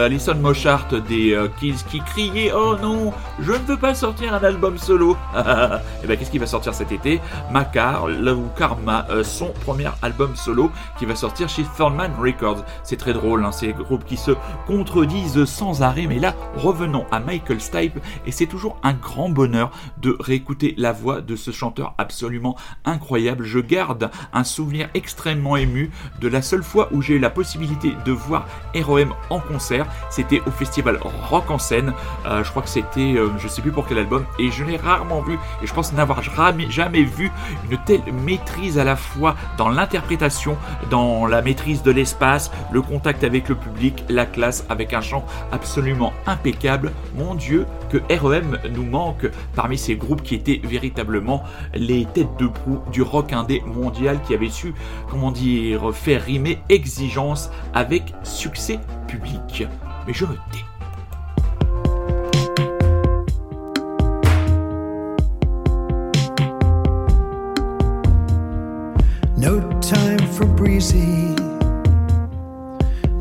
Alison 0.06 0.36
Moshart 0.36 0.88
des 1.08 1.34
euh, 1.34 1.48
qui 1.60 2.00
criait 2.02 2.52
Oh 2.56 2.76
non, 2.82 3.14
je 3.40 3.52
ne 3.52 3.58
veux 3.66 3.78
pas 3.78 3.96
sortir 3.96 4.34
un 4.36 4.44
album 4.44 4.78
solo. 4.78 5.18
Et 6.04 6.08
ben 6.08 6.18
qu'est-ce 6.18 6.32
qui 6.32 6.38
va 6.38 6.46
sortir 6.46 6.74
cet 6.74 6.92
été? 6.92 7.22
Macar, 7.52 8.08
Love 8.08 8.50
Karma, 8.58 9.06
euh, 9.10 9.24
son 9.24 9.50
premier 9.66 9.90
album 10.02 10.36
solo 10.36 10.72
qui 10.98 11.06
va 11.06 11.16
sortir 11.16 11.50
chez 11.50 11.64
Thornman 11.78 12.12
Records. 12.20 12.64
C'est 12.84 12.98
très 12.98 13.14
drôle, 13.14 13.44
hein, 13.46 13.52
ces 13.52 13.74
groupes 13.74 14.06
qui 14.06 14.18
se 14.18 14.32
contredisent 14.68 15.46
sans 15.46 15.82
arrêt. 15.82 16.06
Mais 16.08 16.20
là, 16.20 16.36
revenons 16.56 17.06
à 17.12 17.20
Michael 17.20 17.62
Stipe 17.62 17.98
et 18.26 18.32
c'est 18.32 18.46
toujours 18.46 18.78
un 18.84 18.94
grand 18.94 19.30
bonheur 19.30 19.72
de 20.02 20.16
réécouter 20.20 20.76
la 20.78 20.92
voix 20.92 21.22
de 21.22 21.36
ce 21.36 21.52
chanteur 21.52 21.94
absolument 21.98 22.56
incroyable. 22.84 23.46
Je 23.46 23.60
garde 23.60 24.10
un 24.34 24.44
souvenir 24.44 24.90
extrêmement 24.94 25.56
ému 25.56 25.92
de 26.20 26.28
la 26.28 26.42
seule 26.42 26.64
fois 26.64 26.90
où 26.92 27.02
j'ai 27.02 27.16
eu 27.16 27.20
la 27.20 27.30
possibilité 27.30 27.94
de 28.06 28.12
voir 28.12 28.48
ROM 28.76 29.14
en 29.30 29.40
concert. 29.40 29.86
C'était 30.10 30.42
au 30.46 30.52
festival 30.52 31.00
Rock 31.30 31.50
en 31.52 31.60
scène. 31.60 31.94
Euh, 32.26 32.44
je 32.44 32.50
crois 32.50 32.62
que 32.62 32.70
c'était, 32.70 33.16
euh, 33.18 33.30
je 33.38 33.48
sais 33.48 33.62
plus 33.62 33.72
pour 33.72 33.88
quel 33.88 34.00
album, 34.00 34.25
et 34.40 34.52
je 34.52 34.64
l'ai 34.64 34.78
rarement 34.78 35.22
vu. 35.22 35.34
Et 35.62 35.68
je 35.68 35.74
pense 35.74 35.94
n'avoir 35.94 36.22
jamais, 36.22 37.04
vu 37.04 37.32
une 37.70 37.78
telle 37.86 38.02
maîtrise 38.26 38.78
à 38.78 38.84
la 38.84 38.96
fois 38.96 39.36
dans 39.58 39.70
l'interprétation, 39.70 40.58
dans 40.90 41.26
la 41.26 41.42
maîtrise 41.42 41.84
de 41.84 41.92
l'espace, 41.92 42.52
le 42.72 42.82
contact 42.82 43.24
avec 43.24 43.50
le 43.50 43.56
public, 43.56 44.04
la 44.10 44.26
classe, 44.26 44.66
avec 44.70 44.94
un 44.94 45.02
chant 45.02 45.26
absolument 45.52 46.14
impeccable. 46.26 46.92
Mon 47.16 47.36
Dieu, 47.36 47.66
que 47.90 47.98
REM 48.14 48.60
nous 48.72 48.86
manque 48.86 49.28
parmi 49.56 49.78
ces 49.78 49.96
groupes 49.96 50.24
qui 50.24 50.36
étaient 50.36 50.62
véritablement 50.64 51.44
les 51.74 52.06
têtes 52.06 52.38
de 52.40 52.48
proue 52.48 52.80
du 52.92 53.02
rock 53.02 53.34
indé 53.34 53.62
mondial 53.66 54.20
qui 54.22 54.34
avait 54.34 54.50
su, 54.50 54.74
comment 55.10 55.32
dire, 55.32 55.94
faire 55.94 56.24
rimer 56.24 56.60
exigence 56.70 57.50
avec 57.74 58.14
succès 58.24 58.80
public. 59.08 59.68
Mais 60.08 60.14
je 60.14 60.26
me 60.26 60.34
tais. 60.52 60.75
for 70.36 70.46
breezy, 70.46 71.34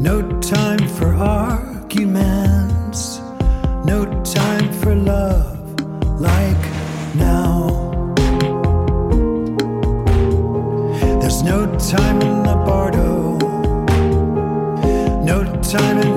no 0.01 0.21
time 0.41 0.89
for 0.97 1.15
arguments, 1.15 3.21
no 3.85 4.05
time 4.25 4.73
for 4.81 4.97
love 4.97 5.81
like 6.21 6.65
now. 7.15 7.69
There's 11.21 11.45
no 11.45 11.67
time 11.79 12.21
in 12.21 12.43
the 12.43 12.57
bardo, 12.67 13.39
no 15.23 15.45
time 15.63 15.99
in 15.99 16.14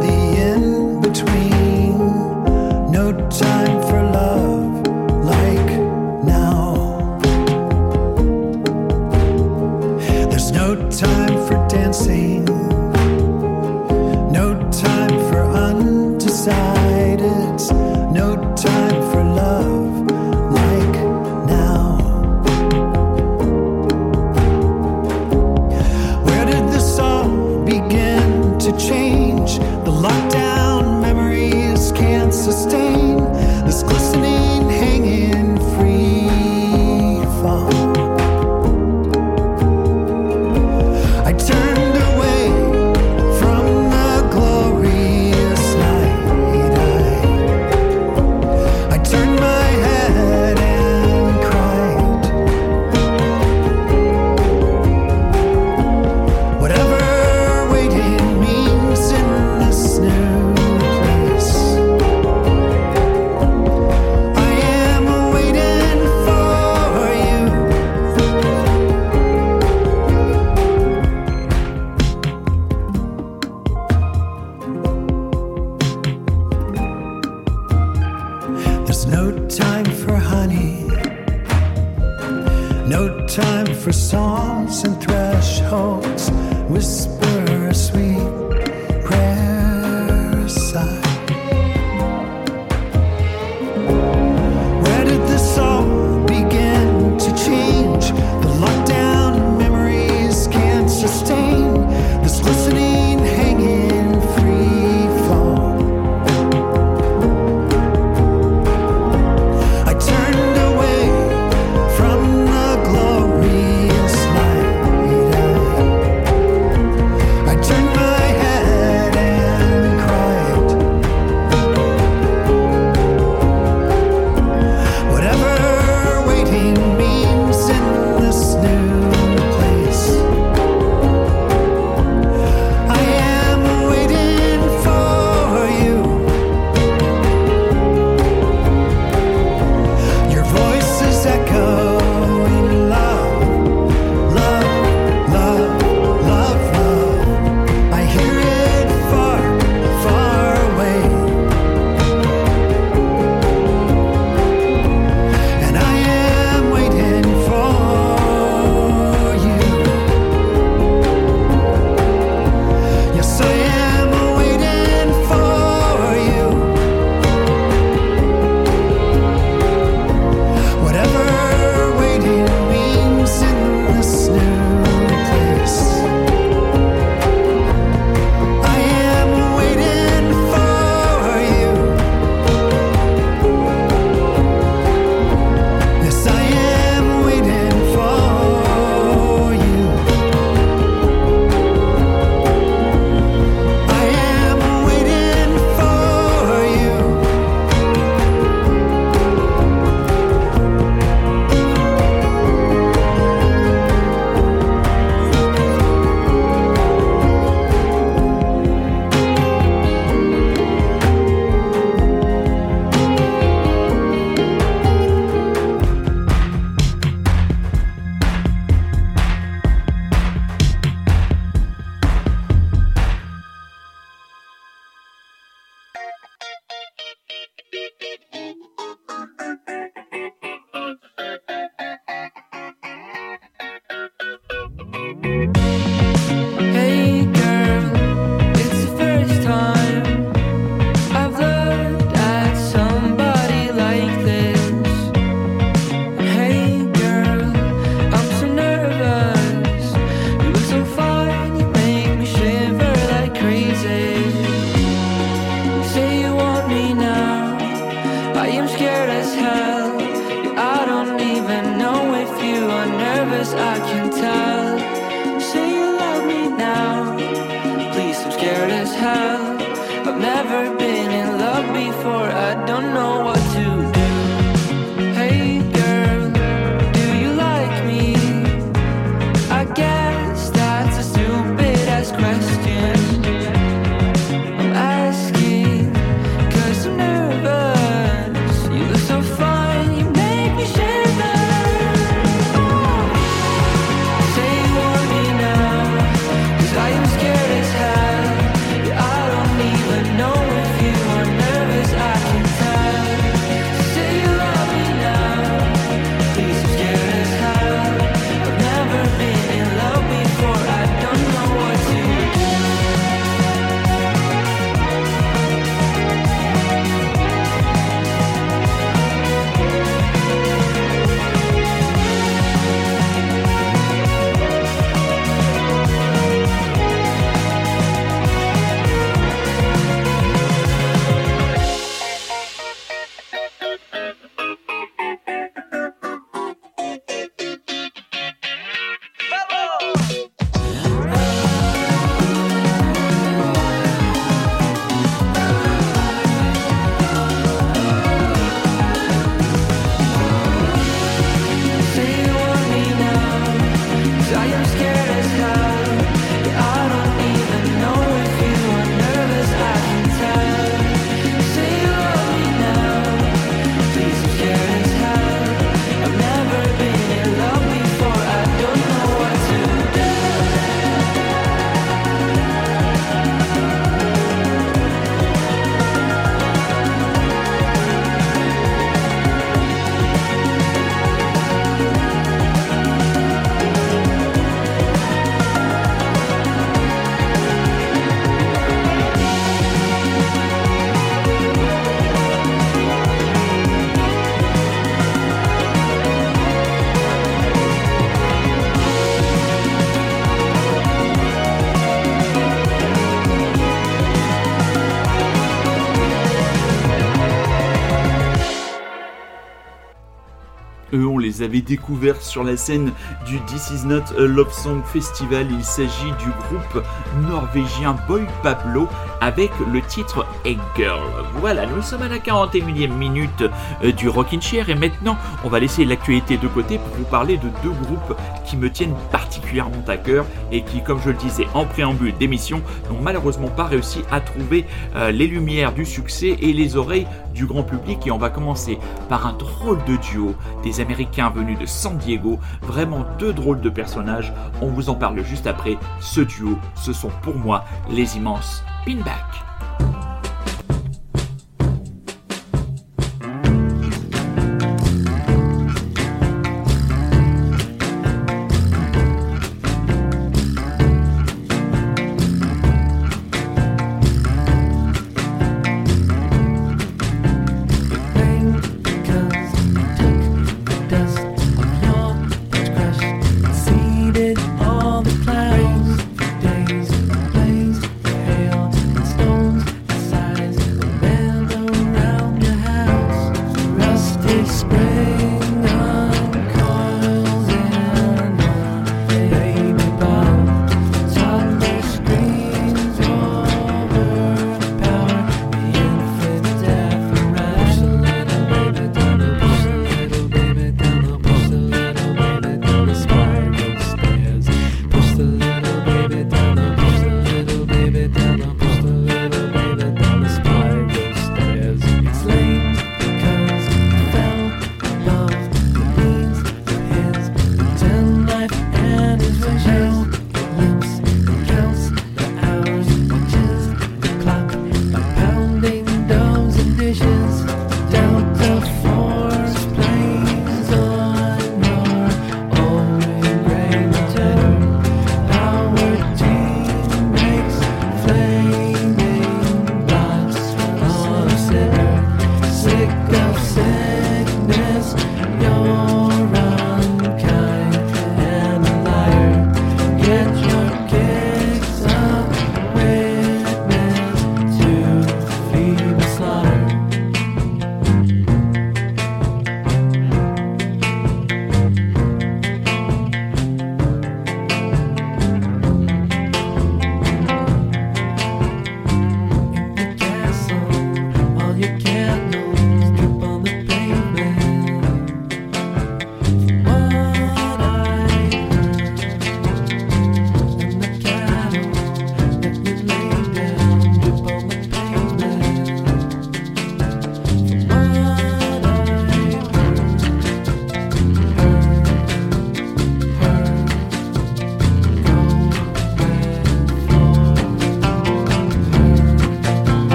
les 411.28 411.42
avait 411.42 411.62
découverts 411.62 412.22
sur 412.22 412.44
la 412.44 412.56
scène 412.56 412.94
du 413.26 413.38
This 413.42 413.72
Is 413.72 413.86
Not 413.86 414.04
a 414.18 414.22
Love 414.22 414.54
Song 414.54 414.82
Festival. 414.86 415.48
Il 415.52 415.64
s'agit 415.64 416.12
du 416.20 416.30
groupe 416.48 416.86
norvégien 417.30 417.98
Boy 418.08 418.26
Pablo 418.44 418.88
avec 419.20 419.52
le 419.72 419.82
titre 419.82 420.26
Egg 420.46 420.58
Girl. 420.78 421.02
Voilà, 421.42 421.66
nous 421.66 421.82
sommes 421.82 422.04
à 422.04 422.08
la 422.08 422.20
41e 422.20 422.94
minute 422.94 423.44
euh, 423.84 423.92
du 423.92 424.08
Rockin' 424.08 424.42
Chair 424.42 424.70
et 424.70 424.76
maintenant 424.76 425.18
on 425.44 425.50
va 425.50 425.60
laisser 425.60 425.84
l'actualité 425.84 426.38
de 426.38 426.48
côté 426.48 426.78
pour 426.78 426.96
vous 426.96 427.04
parler 427.04 427.36
de 427.36 427.50
deux 427.62 427.72
groupes 427.72 428.18
qui 428.46 428.56
me 428.56 428.72
tiennent 428.72 428.96
particulièrement 429.12 429.84
à 429.88 429.98
cœur 429.98 430.26
et 430.52 430.62
qui, 430.62 430.82
comme 430.82 431.02
je 431.04 431.10
le 431.10 431.16
disais 431.16 431.48
en 431.54 431.66
préambule 431.66 432.16
d'émission, 432.18 432.62
n'ont 432.90 433.02
malheureusement 433.02 433.50
pas 433.50 433.66
réussi 433.66 434.02
à 434.12 434.22
trouver 434.22 434.66
euh, 434.96 435.12
les 435.12 435.28
lumières 435.28 435.74
du 435.74 435.86
succès 435.86 436.38
et 436.40 436.54
les 436.54 436.78
oreilles 436.78 437.08
du 437.38 437.46
grand 437.46 437.64
public. 437.64 438.06
Et 438.06 438.12
on 438.12 438.18
va 438.18 438.30
commencer 438.30 438.80
par 439.08 439.26
un 439.26 439.34
drôle 439.34 439.84
de 439.86 439.96
duo 439.96 440.36
des 440.64 440.82
Américains 440.82 441.30
venus 441.30 441.58
de 441.58 441.66
San 441.66 441.98
Diego, 441.98 442.40
vraiment 442.64 443.06
deux 443.20 443.32
drôles 443.32 443.62
de 443.62 443.70
personnages. 443.70 444.34
On 444.62 444.68
vous 444.68 444.90
en 444.90 444.96
parle 444.96 445.24
juste 445.24 445.48
après. 445.48 445.78
Ce 446.02 446.22
duo, 446.22 446.58
ce 446.76 446.92
sont 446.92 447.12
pour 447.22 447.36
moi 447.36 447.64
les 447.90 448.18
immenses 448.18 448.64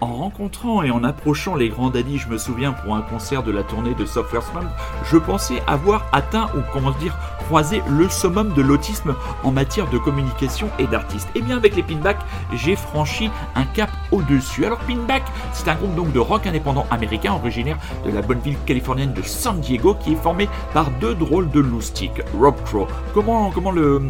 Pinback. 0.00 0.84
et 0.84 0.90
en 0.90 1.04
approchant 1.04 1.54
les 1.54 1.68
grands 1.68 1.90
daddies, 1.90 2.18
je 2.18 2.28
me 2.28 2.38
souviens 2.38 2.72
pour 2.72 2.94
un 2.94 3.02
concert 3.02 3.42
de 3.42 3.50
la 3.50 3.62
tournée 3.62 3.94
de 3.94 4.04
Software 4.04 4.42
Slump, 4.42 4.68
je 5.04 5.16
pensais 5.16 5.62
avoir 5.66 6.06
atteint 6.12 6.48
ou 6.56 6.60
comment 6.72 6.90
dire 6.92 7.16
croisé 7.46 7.80
le 7.88 8.08
summum 8.08 8.52
de 8.54 8.62
l'autisme 8.62 9.14
en 9.44 9.52
matière 9.52 9.88
de 9.88 9.98
communication 9.98 10.68
et 10.78 10.86
d'artistes. 10.86 11.28
Et 11.34 11.40
bien 11.40 11.56
avec 11.56 11.76
les 11.76 11.82
Pinback, 11.82 12.18
j'ai 12.54 12.74
franchi 12.74 13.30
un 13.54 13.64
cap 13.64 13.90
au-dessus. 14.10 14.64
Alors 14.64 14.78
Pinback, 14.78 15.22
c'est 15.52 15.68
un 15.68 15.76
groupe 15.76 15.94
donc 15.94 16.12
de 16.12 16.18
rock 16.18 16.46
indépendant 16.46 16.86
américain 16.90 17.32
originaire 17.32 17.78
de 18.04 18.10
la 18.10 18.22
bonne 18.22 18.40
ville 18.40 18.56
californienne 18.66 19.12
de 19.12 19.22
San 19.22 19.60
Diego 19.60 19.94
qui 19.94 20.12
est 20.12 20.22
formé 20.22 20.48
par 20.74 20.90
deux 21.00 21.14
drôles 21.14 21.50
de 21.50 21.60
loustiques. 21.60 22.20
Rob 22.38 22.56
Crow. 22.64 22.88
Comment 23.14 23.50
comment 23.50 23.70
le 23.70 24.02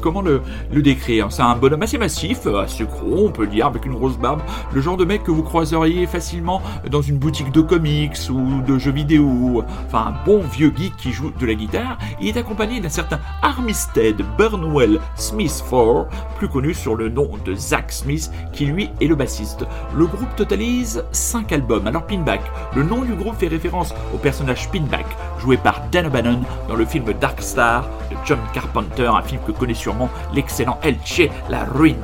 comment 0.00 0.22
le, 0.22 0.42
le 0.72 0.82
décrire? 0.82 1.32
C'est 1.32 1.42
un 1.42 1.56
bonhomme 1.56 1.82
assez 1.82 1.98
massif, 1.98 2.46
assez 2.46 2.84
gros, 2.84 3.26
on 3.26 3.30
peut 3.30 3.46
dire, 3.46 3.66
avec 3.66 3.86
une 3.86 3.94
grosse 3.94 4.16
barbe, 4.16 4.40
le 4.72 4.80
genre 4.80 4.96
de 4.96 5.04
mec 5.04 5.24
que 5.24 5.32
vous 5.34 5.42
croiseriez 5.42 6.06
facilement 6.06 6.62
dans 6.90 7.02
une 7.02 7.18
boutique 7.18 7.52
de 7.52 7.60
comics 7.60 8.16
ou 8.30 8.62
de 8.62 8.78
jeux 8.78 8.92
vidéo. 8.92 9.64
Enfin, 9.86 10.14
un 10.14 10.24
bon 10.24 10.40
vieux 10.40 10.72
geek 10.74 10.96
qui 10.96 11.12
joue 11.12 11.32
de 11.38 11.46
la 11.46 11.54
guitare. 11.54 11.98
Il 12.20 12.28
est 12.28 12.36
accompagné 12.38 12.80
d'un 12.80 12.88
certain 12.88 13.18
Armistead 13.42 14.22
Burnwell 14.38 15.00
Smith 15.16 15.62
4, 15.68 16.06
plus 16.38 16.48
connu 16.48 16.72
sur 16.72 16.94
le 16.94 17.08
nom 17.08 17.28
de 17.44 17.54
Zach 17.54 17.90
Smith, 17.92 18.30
qui 18.52 18.66
lui 18.66 18.90
est 19.00 19.06
le 19.06 19.16
bassiste. 19.16 19.66
Le 19.94 20.06
groupe 20.06 20.34
totalise 20.36 21.04
5 21.12 21.52
albums. 21.52 21.86
Alors 21.86 22.06
Pinback, 22.06 22.42
le 22.76 22.84
nom 22.84 23.02
du 23.02 23.14
groupe 23.14 23.36
fait 23.36 23.48
référence 23.48 23.92
au 24.14 24.18
personnage 24.18 24.70
Pinback, 24.70 25.06
joué 25.40 25.56
par 25.56 25.82
Dan 25.90 26.06
O'Bannon 26.06 26.40
dans 26.68 26.76
le 26.76 26.84
film 26.84 27.06
Dark 27.20 27.42
Star 27.42 27.88
de 28.10 28.16
John 28.24 28.38
Carpenter, 28.52 29.06
un 29.06 29.22
film 29.22 29.40
que 29.46 29.52
connaît 29.52 29.74
sûrement 29.74 30.08
l'excellent 30.32 30.78
Elche 30.82 31.28
La 31.50 31.64
Ruine. 31.64 31.96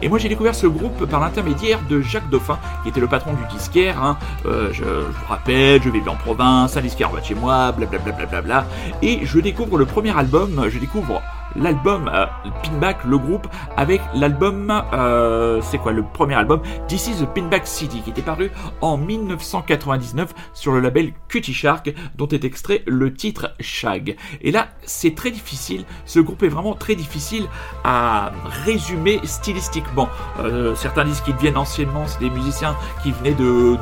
Et 0.00 0.08
moi 0.08 0.18
j'ai 0.18 0.28
découvert 0.28 0.54
ce 0.54 0.66
groupe 0.66 1.04
par 1.06 1.20
l'intermédiaire 1.20 1.80
de 1.88 2.00
Jacques 2.00 2.30
Dauphin, 2.30 2.58
qui 2.82 2.88
était 2.88 3.00
le 3.00 3.06
patron 3.08 3.32
du 3.34 3.44
disquaire. 3.54 4.02
hein. 4.02 4.16
Euh, 4.46 4.70
je, 4.72 4.84
vous 4.84 5.26
rappelle, 5.28 5.82
je 5.82 5.88
vivais 5.90 6.08
en 6.08 6.16
province, 6.16 6.76
un 6.76 6.80
disquaire 6.80 7.10
va 7.10 7.22
chez 7.22 7.34
moi, 7.34 7.72
blablabla. 7.72 8.12
Bla, 8.12 8.26
bla, 8.26 8.26
bla, 8.26 8.42
bla. 8.42 8.64
Et 9.02 9.20
je 9.24 9.38
découvre 9.40 9.78
le 9.78 9.86
premier 9.86 10.16
album, 10.16 10.66
je 10.68 10.78
découvre 10.78 11.22
l'album 11.56 12.10
euh, 12.12 12.26
Pinback, 12.62 13.04
le 13.04 13.18
groupe, 13.18 13.46
avec 13.76 14.00
l'album, 14.14 14.82
euh, 14.92 15.60
c'est 15.62 15.78
quoi 15.78 15.92
le 15.92 16.02
premier 16.02 16.34
album 16.34 16.60
This 16.88 17.08
is 17.08 17.24
the 17.24 17.26
Pinback 17.26 17.66
City, 17.66 18.00
qui 18.02 18.10
était 18.10 18.22
paru 18.22 18.50
en 18.80 18.96
1999 18.96 20.32
sur 20.52 20.72
le 20.72 20.80
label 20.80 21.12
Cutie 21.28 21.54
Shark, 21.54 21.92
dont 22.16 22.28
est 22.28 22.44
extrait 22.44 22.82
le 22.86 23.12
titre 23.12 23.54
Shag. 23.60 24.16
Et 24.40 24.50
là, 24.50 24.68
c'est 24.84 25.14
très 25.14 25.30
difficile, 25.30 25.84
ce 26.04 26.20
groupe 26.20 26.42
est 26.42 26.48
vraiment 26.48 26.74
très 26.74 26.94
difficile 26.94 27.46
à 27.84 28.32
résumer 28.64 29.20
stylistiquement. 29.24 30.08
Euh, 30.40 30.74
certains 30.74 31.04
disent 31.04 31.20
qu'ils 31.20 31.36
viennent 31.36 31.56
anciennement, 31.56 32.04
c'est 32.06 32.20
des 32.20 32.30
musiciens 32.30 32.76
qui 33.02 33.12
venaient 33.12 33.34
de, 33.34 33.44
de- 33.76 33.78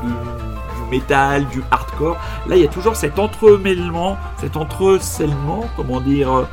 métal, 0.91 1.47
du 1.49 1.62
hardcore. 1.71 2.16
Là, 2.47 2.57
il 2.57 2.62
y 2.62 2.64
a 2.64 2.69
toujours 2.69 2.97
cet 2.97 3.19
entremêlement, 3.19 4.16
cet 4.39 4.57
entrecellement, 4.57 5.69
comment 5.77 6.01
dire, 6.01 6.49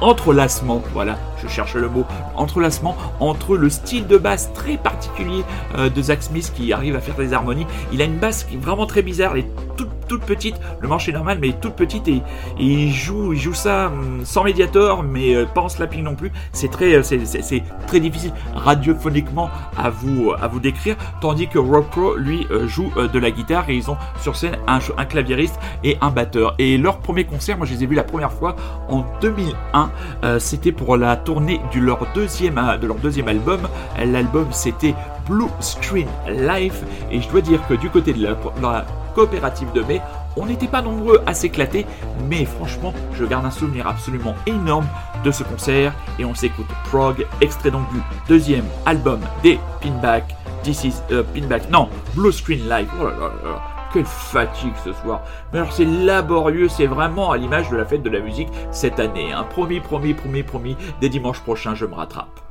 entrelacement, 0.00 0.82
voilà, 0.92 1.18
je 1.42 1.48
cherche 1.48 1.74
le 1.74 1.88
mot, 1.88 2.04
entrelacement 2.36 2.96
entre 3.20 3.56
le 3.56 3.70
style 3.70 4.06
de 4.06 4.16
basse 4.16 4.52
très 4.54 4.76
particulier 4.76 5.44
euh, 5.76 5.88
de 5.88 6.02
Zach 6.02 6.22
Smith 6.22 6.52
qui 6.54 6.72
arrive 6.72 6.96
à 6.96 7.00
faire 7.00 7.16
des 7.16 7.32
harmonies. 7.32 7.66
Il 7.92 8.02
a 8.02 8.04
une 8.04 8.18
basse 8.18 8.44
qui 8.44 8.54
est 8.54 8.58
vraiment 8.58 8.86
très 8.86 9.02
bizarre, 9.02 9.32
elle 9.32 9.40
est 9.40 9.76
toute, 9.76 9.88
toute 10.12 10.24
petite, 10.26 10.56
le 10.80 10.88
manche 10.88 11.08
est 11.08 11.12
normal, 11.12 11.38
mais 11.40 11.52
toute 11.58 11.72
petite 11.72 12.06
et, 12.06 12.20
il 12.60 12.92
joue, 12.92 13.32
il 13.32 13.38
joue 13.40 13.54
ça 13.54 13.86
hum, 13.86 14.20
sans 14.24 14.44
médiator, 14.44 15.02
mais 15.02 15.34
euh, 15.34 15.46
pas 15.46 15.62
en 15.62 15.70
slapping 15.70 16.02
non 16.02 16.14
plus. 16.14 16.30
C'est 16.52 16.70
très, 16.70 16.92
euh, 16.96 17.02
c'est- 17.02 17.62
très 17.86 17.98
difficile 17.98 18.30
radiophoniquement 18.54 19.48
à 19.78 19.88
vous, 19.88 20.32
à 20.38 20.48
vous 20.48 20.60
décrire, 20.60 20.96
tandis 21.22 21.48
que 21.48 21.58
Rock 21.58 21.88
Pro 21.90 22.14
lui 22.16 22.46
euh, 22.50 22.66
joue 22.66 22.90
de 23.10 23.18
la 23.18 23.30
guitare 23.30 23.70
et 23.70 23.74
ils 23.74 23.90
ont 23.90 23.96
sur 24.20 24.36
scène 24.36 24.56
un, 24.66 24.80
un 24.98 25.04
claviériste 25.06 25.58
et 25.82 25.96
un 26.02 26.10
batteur. 26.10 26.54
Et 26.58 26.76
leur 26.76 26.98
premier 26.98 27.24
concert, 27.24 27.56
moi 27.56 27.64
je 27.66 27.72
les 27.72 27.84
ai 27.84 27.86
vus 27.86 27.94
la 27.94 28.04
première 28.04 28.32
fois 28.32 28.54
en 28.90 29.06
2001. 29.22 29.90
Euh, 30.24 30.38
c'était 30.38 30.72
pour 30.72 30.98
la 30.98 31.16
tournée 31.16 31.58
de 31.74 31.80
leur 31.80 32.06
deuxième, 32.14 32.60
de 32.82 32.86
leur 32.86 32.96
deuxième 32.96 33.28
album. 33.28 33.60
L'album 33.98 34.48
c'était 34.50 34.94
Blue 35.28 35.48
Screen 35.60 36.08
Life 36.28 36.82
et 37.10 37.20
je 37.20 37.28
dois 37.28 37.40
dire 37.40 37.60
que 37.68 37.74
du 37.74 37.90
côté 37.90 38.12
de 38.12 38.22
la, 38.22 38.84
coopérative 39.14 39.70
de 39.72 39.82
mai, 39.82 40.00
on 40.36 40.46
n'était 40.46 40.66
pas 40.66 40.80
nombreux 40.80 41.22
à 41.26 41.34
s'éclater, 41.34 41.86
mais 42.28 42.44
franchement, 42.46 42.94
je 43.12 43.24
garde 43.24 43.44
un 43.44 43.50
souvenir 43.50 43.86
absolument 43.86 44.34
énorme 44.46 44.86
de 45.24 45.30
ce 45.30 45.42
concert 45.42 45.92
et 46.18 46.24
on 46.24 46.34
s'écoute 46.34 46.66
Prog, 46.84 47.26
extrait 47.40 47.70
donc 47.70 47.90
du 47.92 48.00
deuxième 48.28 48.64
album 48.86 49.20
des 49.42 49.58
Pinback. 49.80 50.34
This 50.62 50.84
is 50.84 50.94
euh, 51.10 51.22
Pinback, 51.34 51.68
non, 51.70 51.88
Blue 52.14 52.32
Screen 52.32 52.68
Live. 52.68 52.88
Oh 53.00 53.04
là 53.04 53.10
là 53.10 53.28
là, 53.44 53.62
quelle 53.92 54.06
fatigue 54.06 54.72
ce 54.84 54.92
soir. 54.92 55.22
Mais 55.52 55.58
alors 55.58 55.72
c'est 55.72 55.84
laborieux, 55.84 56.68
c'est 56.68 56.86
vraiment 56.86 57.32
à 57.32 57.36
l'image 57.36 57.68
de 57.70 57.76
la 57.76 57.84
fête 57.84 58.02
de 58.02 58.10
la 58.10 58.20
musique 58.20 58.48
cette 58.70 58.98
année. 58.98 59.32
Hein. 59.32 59.44
Promis, 59.50 59.80
promis, 59.80 60.14
promis, 60.14 60.42
promis, 60.42 60.76
dès 61.00 61.08
dimanche 61.08 61.40
prochain, 61.40 61.74
je 61.74 61.84
me 61.84 61.94
rattrape. 61.94 62.41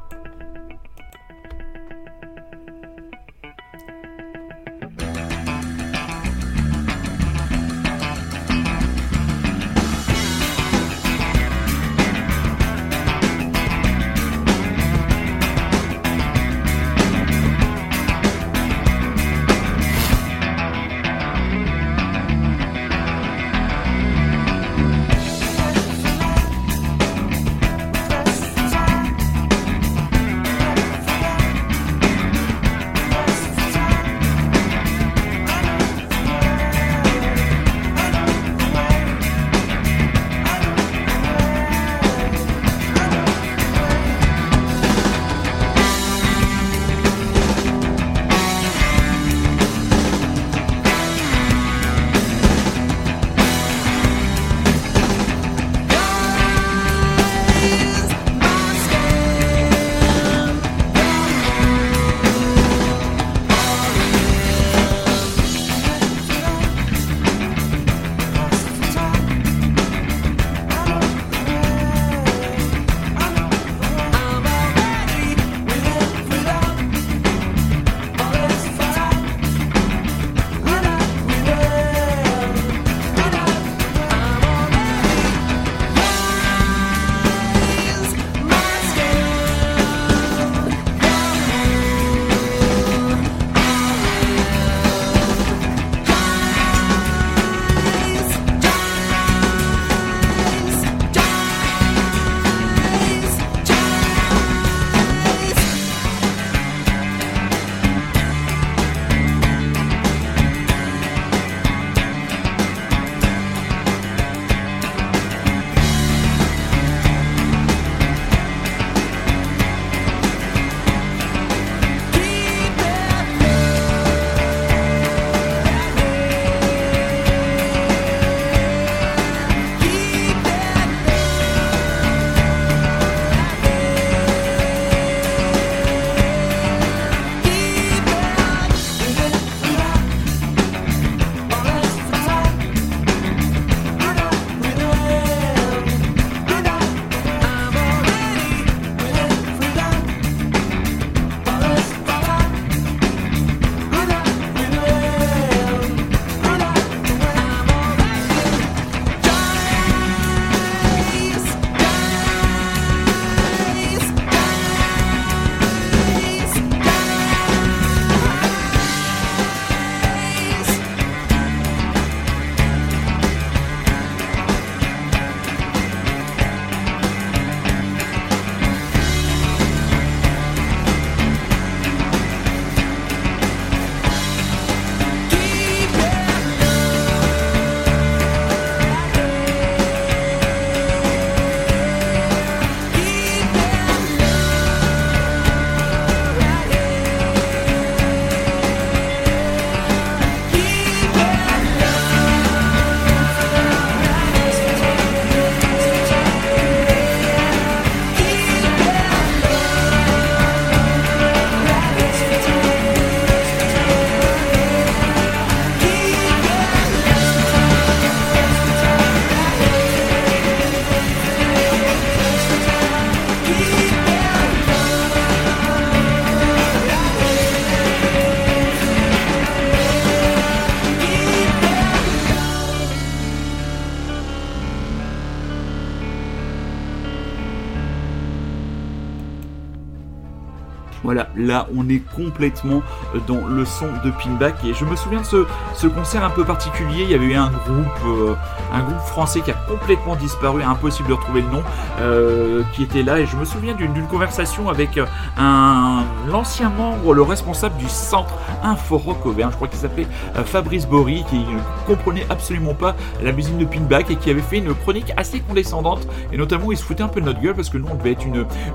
Complètement 242.00 242.82
euh, 243.16 243.20
dans 243.28 243.46
le 243.48 243.66
son 243.66 243.88
de 244.04 244.12
Pinback. 244.12 244.56
Et 244.66 244.74
je 244.74 244.86
me 244.86 244.96
souviens 244.96 245.22
de 245.22 245.26
ce, 245.26 245.46
ce 245.76 245.88
concert 245.88 246.24
un 246.24 246.30
peu 246.30 246.44
particulier. 246.44 247.04
Il 247.04 247.12
y 247.12 247.14
avait 247.14 247.26
eu 247.26 247.36
un 247.36 247.50
groupe, 247.50 248.06
euh, 248.06 248.36
un 248.74 248.82
groupe 248.82 249.00
français 249.00 249.42
qui 249.42 249.52
a 249.52 249.56
complètement 249.68 250.16
disparu, 250.16 250.64
impossible 250.64 251.10
de 251.10 251.14
retrouver 251.14 251.42
le 251.42 251.50
nom, 251.50 251.64
euh, 252.00 252.64
qui 252.74 252.84
était 252.84 253.04
là. 253.04 253.20
Et 253.20 253.26
je 253.26 253.36
me 253.36 253.46
souviens 253.46 253.74
d'une 253.74 254.08
conversation 254.08 254.70
avec 254.70 255.00
un 255.38 256.04
l'ancien 256.28 256.70
membre, 256.70 257.14
le 257.14 257.22
responsable 257.22 257.78
du 257.78 257.90
centre 257.90 258.34
Info 258.64 258.98
Rock 258.98 259.26
Auvergne, 259.26 259.52
je 259.52 259.56
crois 259.56 259.68
qu'il 259.68 259.80
s'appelait 259.80 260.08
Fabrice 260.46 260.88
Bory, 260.88 261.24
qui 261.30 261.40
ne 261.40 261.60
comprenait 261.88 262.26
absolument 262.30 262.74
pas 262.74 262.96
la 263.24 263.32
musique 263.32 263.58
de 263.58 263.66
Pinback 263.66 264.12
et 264.12 264.16
qui 264.16 264.30
avait 264.30 264.42
fait 264.42 264.58
une 264.58 264.74
chronique 264.74 265.12
assez 265.18 265.40
condescendante. 265.40 266.08
Et 266.32 266.38
notamment 266.38 266.72
il 266.72 266.78
se 266.78 266.84
foutait 266.84 267.04
un 267.04 267.08
peu 267.08 267.22
de 267.22 267.26
notre 267.26 267.42
gueule 267.42 267.56
parce 267.56 267.70
que 267.70 267.78
nous 267.78 267.88
on 267.92 267.96
devait 267.96 268.12
être 268.12 268.26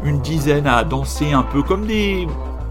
une 0.04 0.20
dizaine 0.20 0.66
à 0.66 0.84
danser 0.84 1.32
un 1.32 1.42
peu 1.42 1.62
comme 1.62 1.86
des 1.86 2.26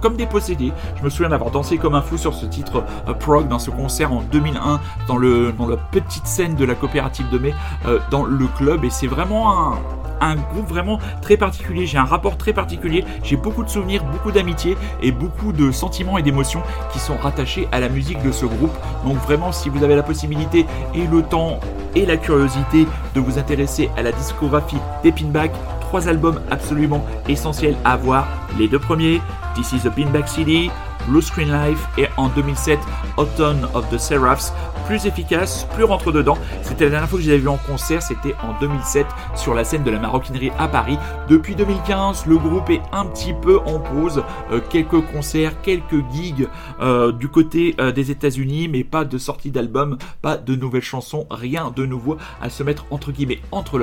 comme 0.06 0.18
des 0.18 0.28
possédés. 0.28 0.72
Je 0.99 1.03
me 1.03 1.10
souviens 1.10 1.30
d'avoir 1.30 1.49
dansé 1.49 1.80
comme 1.80 1.95
un 1.95 2.01
fou 2.03 2.16
sur 2.16 2.36
ce 2.36 2.45
titre 2.45 2.84
euh, 3.08 3.14
prog 3.14 3.47
dans 3.47 3.58
ce 3.58 3.72
concert 3.72 4.14
en 4.14 4.22
2001 4.22 4.80
dans 5.08 5.18
le 5.18 5.51
dans 5.51 5.68
la 5.68 5.78
petite 5.78 6.28
scène 6.28 6.53
de 6.53 6.64
la 6.64 6.76
coopérative 6.76 7.28
de 7.32 7.39
mai 7.39 7.56
euh, 7.88 7.97
dans 8.12 8.24
le 8.24 8.45
club 8.56 8.86
et 8.86 8.91
c'est 8.91 9.08
vraiment 9.08 9.74
un 10.22 10.36
groupe 10.36 10.68
vraiment 10.68 10.99
très 11.24 11.38
particulier, 11.38 11.88
j'ai 11.88 11.97
un 11.97 12.06
rapport 12.06 12.38
très 12.38 12.53
particulier, 12.53 13.03
j'ai 13.24 13.36
beaucoup 13.36 13.64
de 13.64 13.70
souvenirs, 13.70 14.03
beaucoup 14.03 14.32
d'amitié 14.32 14.78
et 15.01 15.12
beaucoup 15.12 15.51
de 15.51 15.72
sentiments 15.72 16.20
et 16.20 16.22
d'émotions 16.22 16.62
qui 16.93 16.99
sont 16.99 17.18
rattachés 17.18 17.68
à 17.72 17.80
la 17.80 17.89
musique 17.89 18.22
de 18.22 18.32
ce 18.32 18.45
groupe. 18.45 18.78
Donc 19.06 19.18
vraiment 19.18 19.51
si 19.51 19.70
vous 19.70 19.84
avez 19.84 19.95
la 19.95 20.03
possibilité 20.03 20.68
et 20.93 21.08
le 21.08 21.24
temps 21.24 21.60
et 21.95 22.06
la 22.06 22.18
curiosité 22.18 22.86
de 23.16 23.20
vous 23.20 23.39
intéresser 23.39 23.89
à 23.97 24.03
la 24.03 24.12
discographie 24.12 24.78
des 25.01 25.12
Pinback, 25.12 25.51
trois 25.96 26.10
albums 26.10 26.41
absolument 26.52 27.06
essentiels 27.30 27.78
à 27.86 27.96
voir. 27.96 28.28
Les 28.60 28.68
deux 28.68 28.80
premiers, 28.80 29.22
This 29.56 29.72
is 29.72 29.88
a 29.88 29.89
Pinback 29.89 30.28
CD, 30.28 30.70
Blue 31.08 31.22
Screen 31.22 31.51
Life 31.51 31.88
et 31.97 32.08
en 32.18 32.30
2007 32.30 32.80
Autumn 33.18 33.68
of 33.74 33.89
the 33.89 33.97
Seraphs, 33.97 34.53
plus 34.86 35.06
efficace, 35.06 35.68
plus 35.74 35.84
rentre 35.84 36.12
dedans. 36.12 36.38
C'était 36.62 36.86
la 36.86 36.91
dernière 36.91 37.10
fois 37.10 37.20
que 37.20 37.24
je 37.24 37.30
les 37.30 37.36
avais 37.36 37.43
vu 37.43 37.49
en 37.49 37.58
concert, 37.58 38.01
c'était 38.01 38.36
en 38.43 38.60
2007 38.60 39.06
sur 39.36 39.53
la 39.53 39.64
scène 39.64 39.84
de 39.84 39.91
la 39.91 39.99
maroquinerie 39.99 40.51
à 40.60 40.68
Paris. 40.68 40.97
Depuis 41.28 41.56
2015, 41.56 42.26
le 42.28 42.38
groupe 42.38 42.70
est 42.70 42.82
un 42.91 43.06
petit 43.06 43.34
peu 43.34 43.60
en 43.66 43.80
pause, 43.80 44.24
Euh, 44.51 44.60
quelques 44.70 45.01
concerts, 45.12 45.62
quelques 45.62 46.03
gigs 46.12 46.47
euh, 46.82 47.12
du 47.12 47.30
côté 47.30 47.76
euh, 47.80 47.91
des 47.91 48.12
États-Unis, 48.12 48.68
mais 48.68 48.84
pas 48.84 49.06
de 49.06 49.18
sortie 49.18 49.51
d'album, 49.51 49.97
pas 50.22 50.38
de 50.38 50.56
nouvelles 50.56 50.82
chansons, 50.84 51.26
rien 51.32 51.72
de 51.76 51.86
nouveau 51.86 52.18
à 52.41 52.49
se 52.49 52.64
mettre 52.64 52.86
entre 52.91 53.12
guillemets 53.12 53.39
entre, 53.51 53.80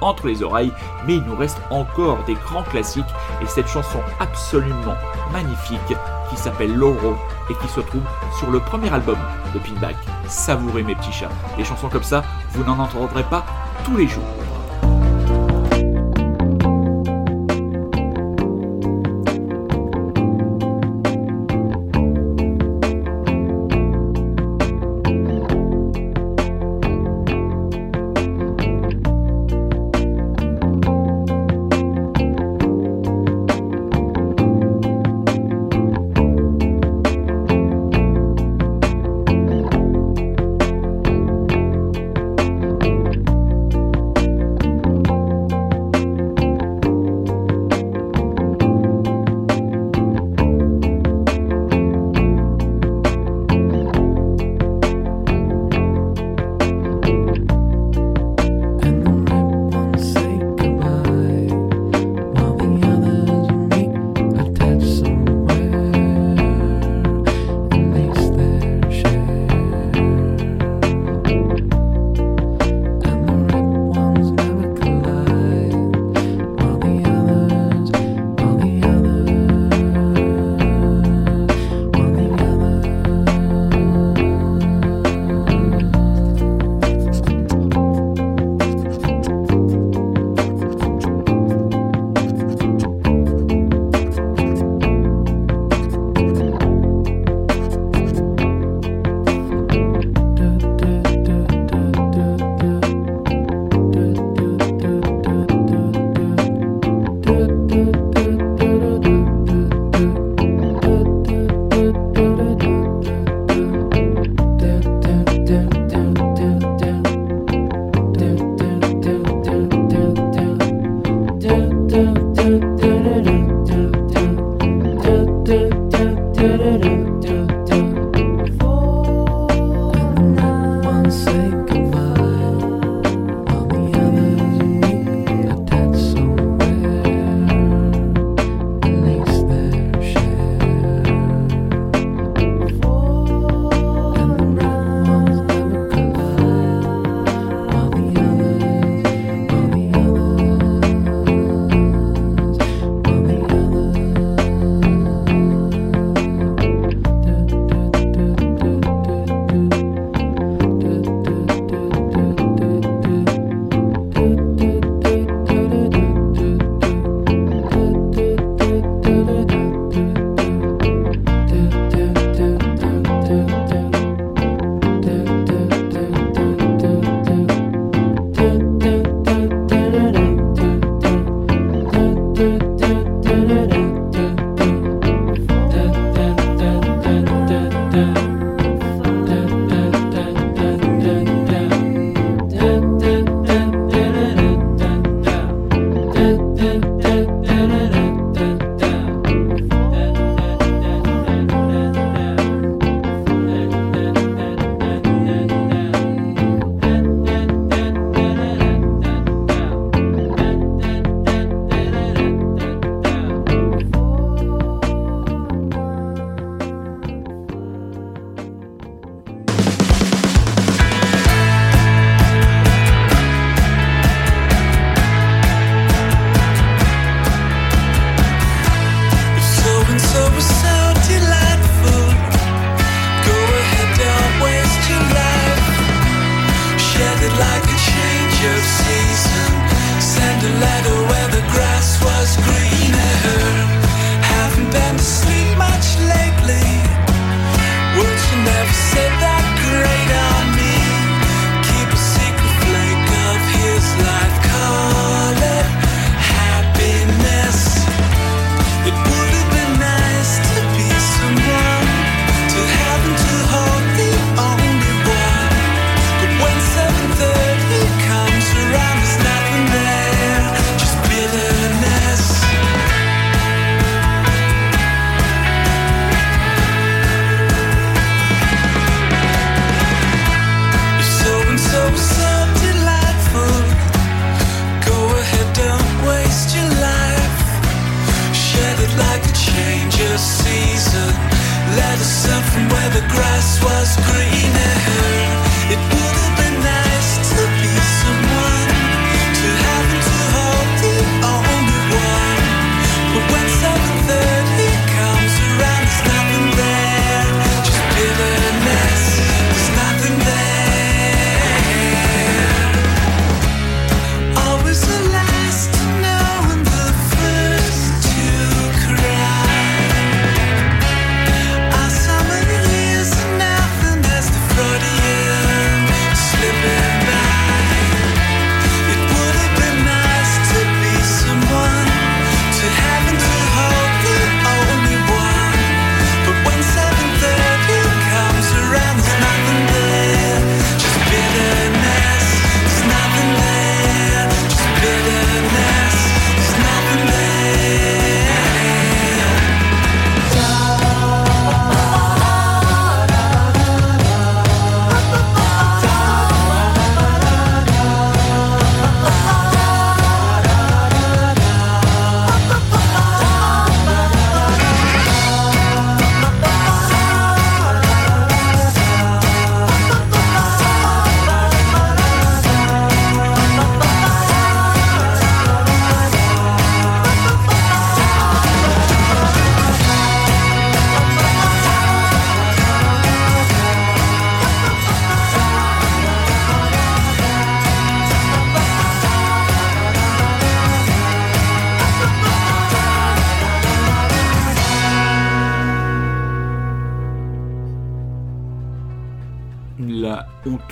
entre 0.00 0.26
les 0.26 0.42
oreilles. 0.42 0.72
Mais 1.06 1.14
il 1.16 1.22
nous 1.22 1.36
reste 1.36 1.58
encore 1.70 2.24
des 2.24 2.34
grands 2.34 2.62
classiques 2.62 3.04
et 3.42 3.46
cette 3.46 3.68
chanson 3.68 4.00
absolument 4.20 4.94
magnifique 5.32 5.96
qui 6.30 6.36
s'appelle 6.36 6.63
Loro 6.66 7.16
et 7.50 7.54
qui 7.54 7.68
se 7.68 7.80
trouve 7.80 8.02
sur 8.38 8.50
le 8.50 8.60
premier 8.60 8.92
album 8.92 9.18
de 9.54 9.58
Pinback. 9.58 9.96
Savourez 10.28 10.82
mes 10.82 10.94
petits 10.94 11.12
chats. 11.12 11.28
Des 11.56 11.64
chansons 11.64 11.88
comme 11.88 12.02
ça, 12.02 12.22
vous 12.52 12.64
n'en 12.64 12.78
entendrez 12.78 13.24
pas 13.24 13.44
tous 13.84 13.96
les 13.96 14.08
jours. 14.08 14.22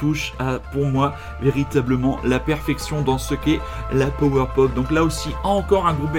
Touche 0.02 0.34
à, 0.40 0.58
pour 0.72 0.86
moi, 0.86 1.14
véritablement 1.40 2.18
la 2.24 2.40
perfection 2.40 3.02
dans 3.02 3.18
ce 3.18 3.34
qu'est 3.34 3.60
la 3.92 4.06
power 4.06 4.46
pop. 4.54 4.74
Donc 4.74 4.90
là 4.90 5.04
aussi, 5.04 5.30
encore 5.44 5.86
un 5.86 5.94
groupe 5.94 6.18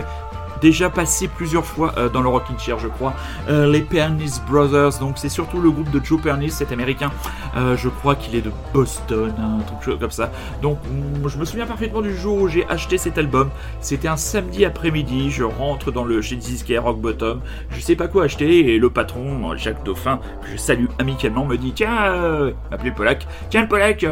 déjà 0.64 0.90
passé 0.90 1.28
plusieurs 1.28 1.66
fois 1.66 1.94
euh, 1.98 2.08
dans 2.08 2.22
le 2.22 2.30
Rockin' 2.30 2.58
Chair, 2.58 2.80
je 2.80 2.88
crois. 2.88 3.14
Euh, 3.50 3.70
les 3.70 3.82
Pernice 3.82 4.42
Brothers, 4.50 4.98
donc 4.98 5.18
c'est 5.18 5.28
surtout 5.28 5.60
le 5.60 5.70
groupe 5.70 5.92
de 5.92 6.00
Joe 6.02 6.22
Pernice, 6.22 6.56
cet 6.56 6.72
américain. 6.72 7.12
Euh, 7.58 7.76
je 7.76 7.90
crois 7.90 8.16
qu'il 8.16 8.34
est 8.34 8.42
de 8.42 8.52
Boston, 8.74 9.34
un 9.38 9.60
truc 9.82 10.00
comme 10.00 10.10
ça. 10.10 10.32
Donc 10.62 10.80
mm, 10.86 11.28
je 11.28 11.38
me 11.38 11.44
souviens 11.44 11.66
parfaitement 11.66 12.02
du 12.02 12.16
jour 12.16 12.42
où 12.42 12.48
j'ai 12.48 12.66
acheté 12.70 12.98
cet 12.98 13.18
album. 13.18 13.50
C'était 13.82 14.08
un 14.08 14.16
samedi 14.16 14.64
après-midi. 14.64 15.32
Je 15.32 15.44
rentre 15.44 15.92
dans 15.92 16.06
le 16.06 16.22
chez 16.22 16.38
Disquet 16.38 16.78
Rock 16.78 17.02
Bottom. 17.02 17.42
Je 17.72 17.82
sais 17.82 17.98
pas 17.98 18.08
quoi 18.08 18.24
acheter 18.24 18.74
et 18.74 18.80
le 18.80 18.90
patron, 18.90 19.58
Jacques 19.58 19.84
Dauphin, 19.84 20.22
que 20.44 20.48
je 20.50 20.56
salue 20.56 20.86
amicalement, 20.98 21.44
me 21.44 21.58
dit 21.58 21.74
Tiens, 21.74 22.54
m'appelait 22.72 22.92
Polak. 22.92 23.28
Tiens, 23.50 23.66
Polak, 23.66 24.06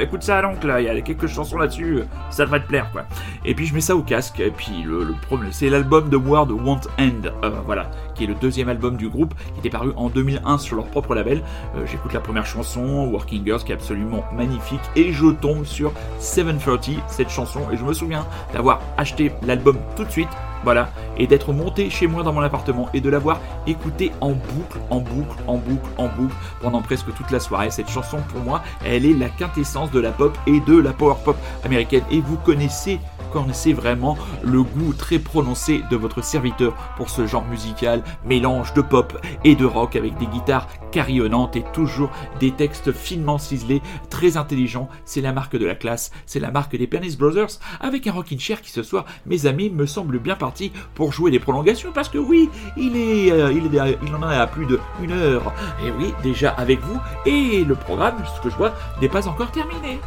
écoute 0.00 0.24
ça 0.24 0.42
donc 0.42 0.64
là, 0.64 0.80
il 0.80 0.86
y 0.86 0.88
a 0.88 1.00
quelques 1.00 1.28
chansons 1.28 1.58
là-dessus, 1.58 2.00
ça 2.30 2.44
devrait 2.44 2.60
te 2.60 2.66
plaire 2.66 2.90
quoi. 2.90 3.04
Et 3.44 3.54
puis 3.54 3.66
je 3.66 3.74
mets 3.74 3.80
ça 3.80 3.94
au 3.94 4.02
casque. 4.02 4.40
Et 4.40 4.50
puis 4.50 4.82
le, 4.84 5.04
le 5.04 5.12
problème, 5.12 5.52
c'est 5.52 5.70
l'album 5.76 6.08
de 6.08 6.16
Word 6.16 6.48
Want 6.64 6.80
End, 6.98 7.28
euh, 7.44 7.50
voilà, 7.66 7.90
qui 8.14 8.24
est 8.24 8.26
le 8.26 8.34
deuxième 8.34 8.70
album 8.70 8.96
du 8.96 9.10
groupe, 9.10 9.34
qui 9.52 9.58
était 9.58 9.68
paru 9.68 9.92
en 9.96 10.08
2001 10.08 10.56
sur 10.56 10.76
leur 10.76 10.86
propre 10.86 11.14
label. 11.14 11.42
Euh, 11.76 11.84
J'écoute 11.84 12.14
la 12.14 12.20
première 12.20 12.46
chanson, 12.46 13.06
Working 13.12 13.44
Girls, 13.44 13.62
qui 13.62 13.72
est 13.72 13.74
absolument 13.74 14.24
magnifique, 14.34 14.80
et 14.96 15.12
je 15.12 15.26
tombe 15.26 15.66
sur 15.66 15.92
730, 16.18 16.92
cette 17.08 17.28
chanson, 17.28 17.60
et 17.70 17.76
je 17.76 17.84
me 17.84 17.92
souviens 17.92 18.24
d'avoir 18.54 18.80
acheté 18.96 19.32
l'album 19.42 19.76
tout 19.96 20.04
de 20.04 20.10
suite. 20.10 20.30
Voilà, 20.64 20.88
et 21.18 21.26
d'être 21.26 21.52
monté 21.52 21.90
chez 21.90 22.06
moi 22.06 22.22
dans 22.22 22.32
mon 22.32 22.40
appartement 22.40 22.88
et 22.94 23.00
de 23.00 23.10
l'avoir 23.10 23.38
écouté 23.66 24.10
en 24.22 24.30
boucle, 24.30 24.78
en 24.88 25.00
boucle, 25.00 25.36
en 25.46 25.58
boucle, 25.58 25.88
en 25.98 26.08
boucle 26.08 26.34
pendant 26.62 26.80
presque 26.80 27.14
toute 27.14 27.30
la 27.30 27.38
soirée. 27.38 27.70
Cette 27.70 27.90
chanson, 27.90 28.18
pour 28.32 28.40
moi, 28.40 28.62
elle 28.84 29.04
est 29.04 29.12
la 29.12 29.28
quintessence 29.28 29.90
de 29.92 30.00
la 30.00 30.10
pop 30.10 30.36
et 30.46 30.58
de 30.60 30.76
la 30.76 30.92
power 30.92 31.16
pop 31.24 31.36
américaine. 31.64 32.02
Et 32.10 32.20
vous 32.20 32.38
connaissez 32.38 32.98
connaissez 33.36 33.74
vraiment 33.74 34.16
le 34.42 34.62
goût 34.62 34.94
très 34.94 35.18
prononcé 35.18 35.82
de 35.90 35.96
votre 35.96 36.24
serviteur 36.24 36.74
pour 36.96 37.10
ce 37.10 37.26
genre 37.26 37.44
musical, 37.44 38.02
mélange 38.24 38.72
de 38.72 38.80
pop 38.80 39.12
et 39.44 39.54
de 39.54 39.66
rock 39.66 39.94
avec 39.94 40.16
des 40.16 40.24
guitares 40.26 40.68
carillonnantes 40.90 41.54
et 41.54 41.64
toujours 41.74 42.08
des 42.40 42.52
textes 42.52 42.92
finement 42.92 43.36
ciselés, 43.36 43.82
très 44.08 44.38
intelligents. 44.38 44.88
C'est 45.04 45.20
la 45.20 45.34
marque 45.34 45.54
de 45.54 45.66
la 45.66 45.74
classe, 45.74 46.12
c'est 46.24 46.40
la 46.40 46.50
marque 46.50 46.76
des 46.76 46.86
Pernice 46.86 47.18
Brothers, 47.18 47.58
avec 47.78 48.06
un 48.06 48.12
rockin' 48.12 48.40
chair 48.40 48.62
qui 48.62 48.70
ce 48.70 48.82
soir, 48.82 49.04
mes 49.26 49.44
amis, 49.44 49.68
me 49.68 49.84
semble 49.84 50.18
bien 50.18 50.36
parti 50.36 50.72
pour 50.94 51.12
jouer 51.12 51.30
des 51.30 51.38
prolongations 51.38 51.92
parce 51.92 52.08
que 52.08 52.16
oui, 52.16 52.48
il 52.78 52.96
est, 52.96 53.30
euh, 53.32 53.52
il 53.52 53.66
est, 53.66 53.98
il 54.02 54.14
en 54.14 54.22
a 54.22 54.38
à 54.38 54.46
plus 54.46 54.64
de 54.64 54.80
une 55.02 55.12
heure. 55.12 55.52
Et 55.84 55.90
oui, 55.90 56.14
déjà 56.22 56.52
avec 56.52 56.80
vous 56.80 56.98
et 57.26 57.64
le 57.64 57.74
programme, 57.74 58.16
ce 58.34 58.40
que 58.40 58.48
je 58.48 58.56
vois, 58.56 58.72
n'est 59.02 59.10
pas 59.10 59.28
encore 59.28 59.50
terminé. 59.50 60.00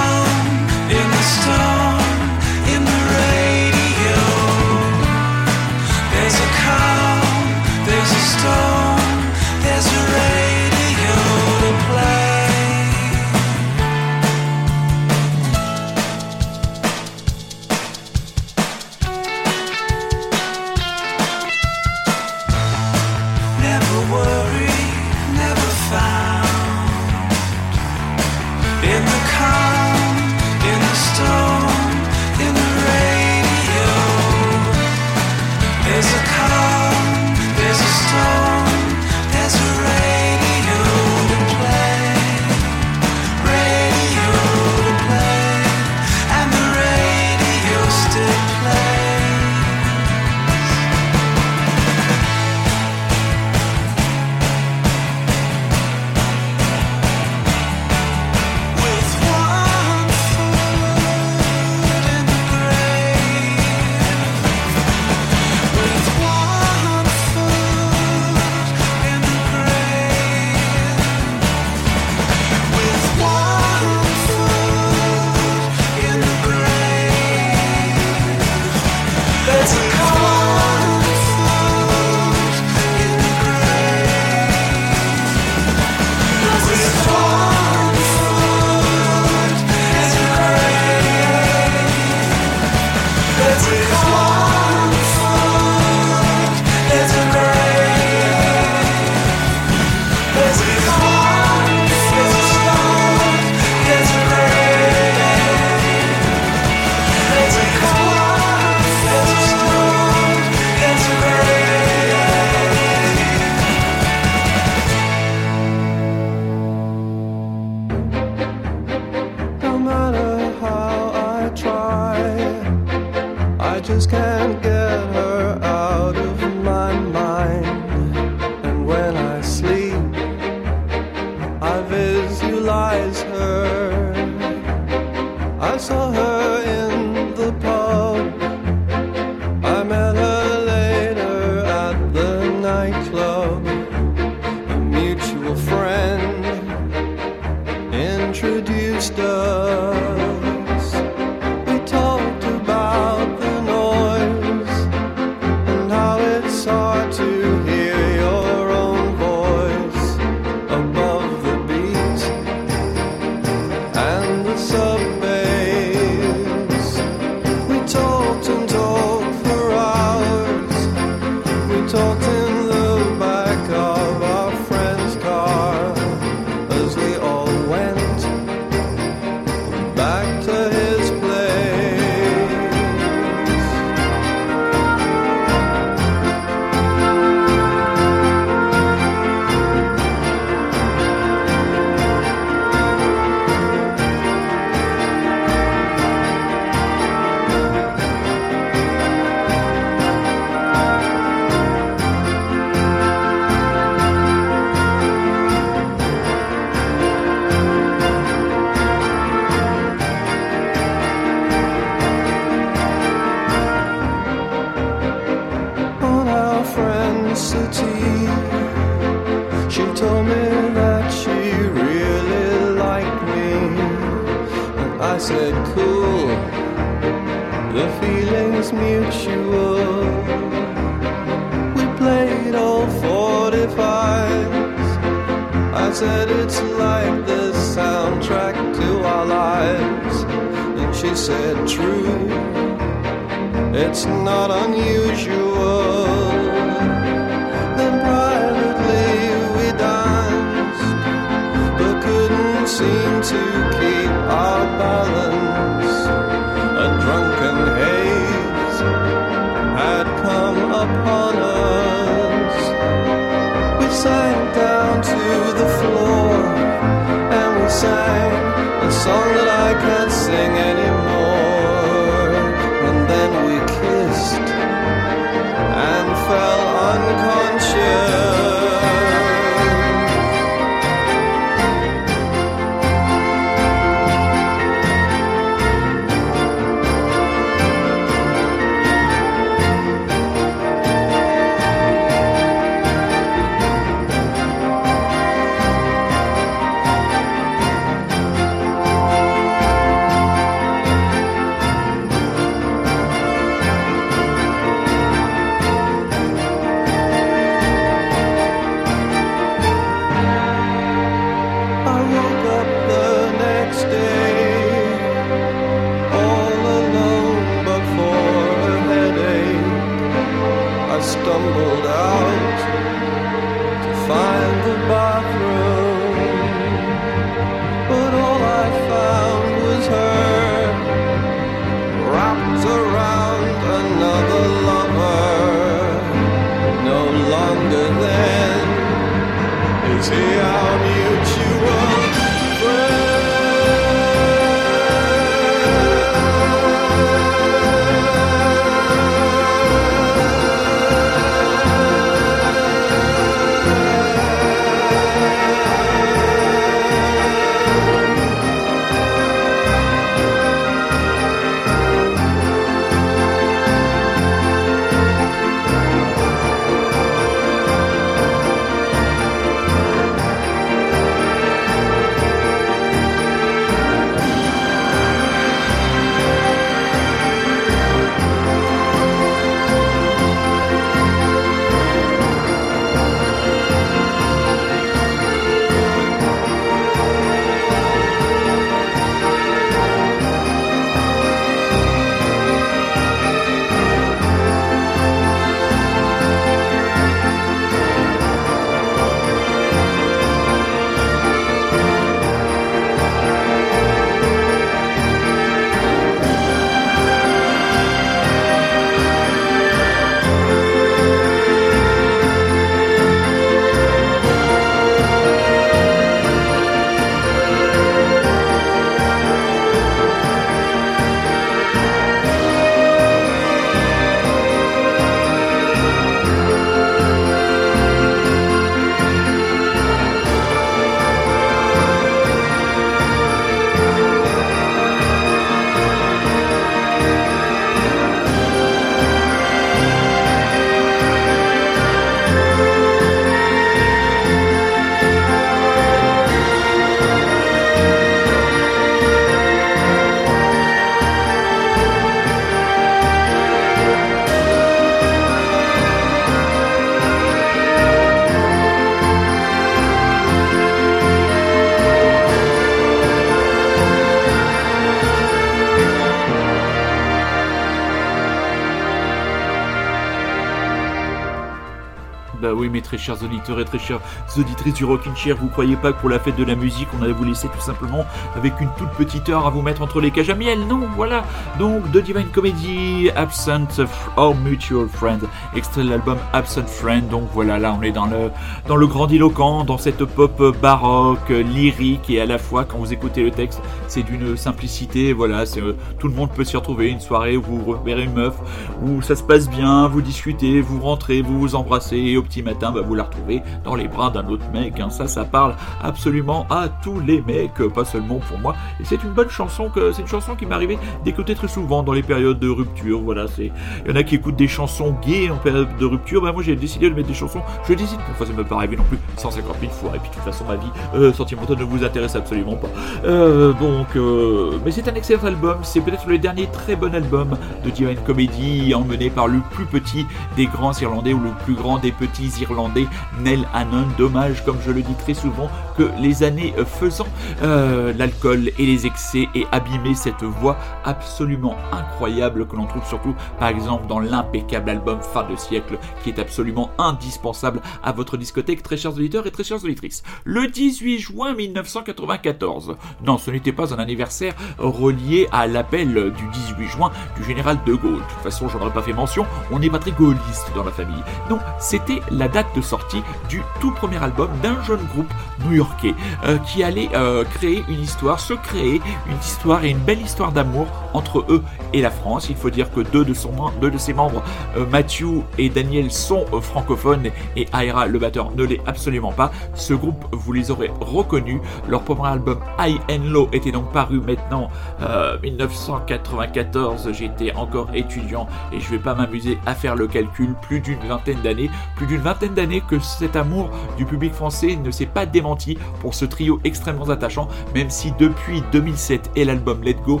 Chers 472.98 473.22
auditeurs 473.22 473.60
et 473.60 473.64
très 473.64 473.78
chères 473.78 474.00
auditrices 474.36 474.74
du 474.74 474.84
Rockin' 474.84 475.14
Chair, 475.16 475.36
vous 475.40 475.48
croyez 475.48 475.76
pas 475.76 475.92
que 475.92 476.00
pour 476.00 476.10
la 476.10 476.18
fête 476.18 476.36
de 476.36 476.44
la 476.44 476.54
musique, 476.54 476.88
on 476.98 477.02
allait 477.02 477.12
vous 477.12 477.24
laisser 477.24 477.48
tout 477.48 477.60
simplement 477.60 478.04
avec 478.36 478.60
une 478.60 478.68
toute 478.76 478.90
petite 478.90 479.28
heure 479.28 479.46
à 479.46 479.50
vous 479.50 479.62
mettre 479.62 479.82
entre 479.82 480.00
les 480.00 480.10
cages 480.10 480.30
à 480.30 480.34
miel 480.34 480.66
Non, 480.66 480.88
voilà. 480.96 481.24
Donc, 481.58 481.90
de 481.90 482.00
Divine 482.00 482.28
Comedy, 482.28 483.10
Absent 483.16 483.82
or 484.16 484.34
Mutual 484.34 484.88
Friend, 484.88 485.20
extrait 485.54 485.84
de 485.84 485.90
l'album 485.90 486.18
Absent 486.32 486.66
Friend. 486.66 487.08
Donc 487.08 487.28
voilà, 487.32 487.58
là, 487.58 487.76
on 487.78 487.82
est 487.82 487.92
dans 487.92 488.06
le 488.06 488.30
dans 488.68 488.76
le 488.76 488.86
grandiloquent, 488.86 489.64
dans 489.64 489.78
cette 489.78 490.04
pop 490.04 490.42
baroque, 490.60 491.28
lyrique 491.28 492.10
et 492.10 492.20
à 492.20 492.26
la 492.26 492.38
fois, 492.38 492.64
quand 492.64 492.78
vous 492.78 492.92
écoutez 492.92 493.22
le 493.22 493.30
texte, 493.30 493.60
c'est 493.88 494.02
d'une 494.02 494.36
simplicité. 494.36 495.12
Voilà, 495.12 495.46
c'est 495.46 495.60
euh, 495.60 495.76
tout 495.98 496.08
le 496.08 496.14
monde 496.14 496.30
peut 496.30 496.44
s'y 496.44 496.56
retrouver. 496.56 496.88
Une 496.88 497.00
soirée 497.00 497.36
où 497.36 497.42
vous 497.42 497.76
verrez 497.84 498.04
une 498.04 498.14
meuf, 498.14 498.34
où 498.82 499.02
ça 499.02 499.16
se 499.16 499.22
passe 499.22 499.48
bien, 499.48 499.88
vous 499.88 500.02
discutez, 500.02 500.60
vous 500.60 500.80
rentrez, 500.80 501.22
vous 501.22 501.38
vous 501.38 501.54
embrassez 501.54 501.96
et 501.96 502.16
au 502.16 502.22
petit 502.22 502.42
matin, 502.42 502.72
bah, 502.72 502.82
vous 502.84 502.94
la 502.94 503.04
retrouvez 503.04 503.42
dans 503.64 503.74
les 503.74 503.88
bras 503.88 504.10
d'un 504.10 504.26
autre 504.28 504.44
mec. 504.52 504.78
hein. 504.80 504.90
Ça, 504.90 505.08
ça 505.08 505.24
parle 505.24 505.54
absolument 505.82 506.46
à 506.50 506.68
tous 506.68 507.00
les 507.00 507.20
mecs, 507.22 507.62
pas 507.74 507.84
seulement 507.84 508.18
pour 508.18 508.38
moi. 508.38 508.54
Et 508.80 508.84
c'est 508.84 509.02
une 509.02 509.10
bonne 509.12 509.30
chanson 509.30 509.68
que 509.68 509.92
c'est 509.92 510.02
une 510.02 510.08
chanson 510.08 510.34
qui 510.34 510.46
m'arrivait 510.46 510.78
d'écouter 511.04 511.34
très 511.34 511.48
souvent 511.48 511.82
dans 511.82 511.92
les 511.92 512.02
périodes 512.02 512.38
de 512.38 512.48
rupture. 512.48 513.00
Voilà, 513.00 513.26
c'est 513.28 513.50
il 513.84 513.90
y 513.90 513.92
en 513.92 513.96
a 513.96 514.02
qui 514.02 514.16
écoutent 514.16 514.36
des 514.36 514.48
chansons 514.48 514.96
gays 515.04 515.30
en 515.30 515.36
période 515.36 515.68
de 515.78 515.86
rupture. 515.86 516.22
Bah 516.22 516.32
moi 516.32 516.42
j'ai 516.42 516.56
décidé 516.56 516.88
de 516.88 516.94
mettre 516.94 517.08
des 517.08 517.14
chansons. 517.14 517.40
Je 517.68 517.74
décide. 517.74 517.98
Parfois 518.06 518.26
ça 518.26 518.32
me 518.32 518.44
pas 518.44 518.56
arriver 518.56 518.76
non 518.76 518.84
plus 518.84 518.98
150 519.16 519.56
000 519.60 519.72
fois. 519.72 519.90
Et 519.94 519.98
puis 519.98 520.10
de 520.10 520.14
toute 520.14 520.24
façon 520.24 520.44
ma 520.44 520.56
vie 520.56 520.66
euh, 520.94 521.12
sentimentale 521.12 521.58
ne 521.58 521.64
vous 521.64 521.84
intéresse 521.84 522.16
absolument 522.16 522.56
pas. 522.56 522.68
Euh, 523.04 523.52
donc, 523.54 523.96
euh, 523.96 524.58
mais 524.64 524.70
c'est 524.70 524.88
un 524.88 524.94
excellent 524.94 525.24
album. 525.24 525.58
C'est 525.62 525.80
peut-être 525.80 526.06
le 526.06 526.18
dernier 526.18 526.46
très 526.46 526.76
bon 526.76 526.94
album 526.94 527.36
de 527.64 527.70
Divine 527.70 527.98
Comedy, 528.06 528.74
emmené 528.74 529.10
par 529.10 529.28
le 529.28 529.40
plus 529.52 529.66
petit 529.66 530.06
des 530.36 530.46
grands 530.46 530.72
Irlandais 530.72 531.12
ou 531.14 531.20
le 531.20 531.30
plus 531.44 531.54
grand 531.54 531.78
des 531.78 531.92
petits 531.92 532.32
Irlandais, 532.40 532.73
Nell 533.20 533.46
Hannon. 533.54 533.86
Dommage, 533.98 534.44
comme 534.44 534.58
je 534.64 534.70
le 534.70 534.82
dis 534.82 534.94
très 534.94 535.14
souvent, 535.14 535.50
que 535.76 535.90
les 536.00 536.22
années 536.22 536.54
faisant, 536.66 537.06
euh, 537.42 537.92
l'alcool 537.96 538.50
et 538.58 538.66
les 538.66 538.86
excès 538.86 539.28
aient 539.34 539.46
abîmé 539.52 539.94
cette 539.94 540.22
voix 540.22 540.56
absolument 540.84 541.56
incroyable 541.72 542.46
que 542.46 542.56
l'on 542.56 542.66
trouve 542.66 542.86
surtout, 542.86 543.14
par 543.38 543.48
exemple, 543.48 543.86
dans 543.86 544.00
l'impeccable 544.00 544.70
album 544.70 545.00
Fin 545.00 545.24
de 545.24 545.36
siècle, 545.36 545.78
qui 546.02 546.10
est 546.10 546.18
absolument 546.18 546.70
indispensable 546.78 547.60
à 547.82 547.92
votre 547.92 548.16
discothèque, 548.16 548.62
très 548.62 548.76
chers 548.76 548.92
auditeurs 548.92 549.26
et 549.26 549.30
très 549.30 549.44
chères 549.44 549.62
auditrices. 549.62 550.02
Le 550.24 550.48
18 550.48 550.98
juin 550.98 551.34
1994. 551.34 552.76
Non, 553.04 553.18
ce 553.18 553.30
n'était 553.30 553.52
pas 553.52 553.74
un 553.74 553.78
anniversaire 553.78 554.34
relié 554.58 555.28
à 555.32 555.46
l'appel 555.46 556.12
du 556.12 556.26
18 556.56 556.68
juin 556.68 556.90
du 557.16 557.24
général 557.24 557.58
de 557.66 557.74
Gaulle. 557.74 557.94
De 557.94 557.98
toute 557.98 558.22
façon, 558.22 558.48
j'en 558.48 558.60
aurais 558.60 558.72
pas 558.72 558.82
fait 558.82 558.92
mention, 558.92 559.26
on 559.50 559.58
n'est 559.58 559.70
pas 559.70 559.78
très 559.78 559.92
gaulliste 559.92 560.50
dans 560.54 560.64
la 560.64 560.70
famille. 560.70 561.02
Non, 561.30 561.38
c'était 561.58 562.00
la 562.10 562.28
date 562.28 562.54
de 562.56 562.60
sortie 562.64 563.02
du 563.28 563.42
tout 563.60 563.70
premier 563.70 564.02
album 564.02 564.28
d'un 564.42 564.62
jeune 564.62 564.84
groupe 564.92 565.12
new-yorkais 565.44 565.94
euh, 566.24 566.38
qui 566.38 566.62
allait 566.62 566.88
euh, 566.94 567.24
créer 567.24 567.64
une 567.68 567.80
histoire, 567.80 568.20
se 568.20 568.34
créer 568.34 568.80
une 569.08 569.18
histoire 569.20 569.64
et 569.64 569.70
une 569.70 569.78
belle 569.78 570.00
histoire 570.00 570.32
d'amour 570.32 570.66
entre 570.92 571.24
eux 571.28 571.42
et 571.72 571.80
la 571.80 571.90
France. 571.90 572.28
Il 572.30 572.36
faut 572.36 572.50
dire 572.50 572.72
que 572.72 572.80
deux 572.80 573.04
de, 573.04 573.14
son, 573.14 573.32
deux 573.60 573.70
de 573.70 573.78
ses 573.78 573.92
membres, 573.92 574.22
euh, 574.56 574.66
Matthew 574.66 575.22
et 575.38 575.48
Daniel, 575.48 575.90
sont 575.90 576.24
francophones 576.40 577.10
et 577.36 577.46
Ira, 577.52 577.86
le 577.86 577.98
batteur, 577.98 578.30
ne 578.34 578.44
l'est 578.44 578.60
absolument 578.66 579.12
pas. 579.12 579.30
Ce 579.54 579.74
groupe, 579.74 580.04
vous 580.12 580.32
les 580.32 580.50
aurez 580.50 580.70
reconnus. 580.80 581.40
Leur 581.68 581.82
premier 581.82 582.08
album 582.08 582.38
High 582.58 582.78
and 582.90 583.04
Low 583.10 583.28
était 583.32 583.52
donc 583.52 583.72
paru 583.72 584.00
maintenant 584.00 584.48
euh, 584.82 585.18
1994. 585.22 586.92
J'étais 586.92 587.32
encore 587.34 587.68
étudiant 587.74 588.26
et 588.52 588.60
je 588.60 588.70
vais 588.70 588.78
pas 588.78 588.94
m'amuser 588.94 589.38
à 589.46 589.54
faire 589.54 589.76
le 589.76 589.86
calcul. 589.86 590.34
Plus 590.42 590.60
d'une 590.60 590.78
vingtaine 590.80 591.20
d'années, 591.22 591.50
plus 591.76 591.86
d'une 591.86 592.00
vingtaine 592.00 592.34
d'années 592.34 592.53
que 592.60 592.78
cet 592.78 593.16
amour 593.16 593.50
du 593.76 593.84
public 593.84 594.12
français 594.12 594.56
ne 594.56 594.70
s'est 594.70 594.86
pas 594.86 595.06
démenti 595.06 595.58
pour 595.80 595.94
ce 595.94 596.04
trio 596.04 596.40
extrêmement 596.44 596.88
attachant, 596.88 597.28
même 597.54 597.70
si 597.70 597.92
depuis 597.98 598.42
2007 598.52 599.10
et 599.16 599.24
l'album 599.24 599.62
Let 599.62 599.74
Go, 599.84 600.00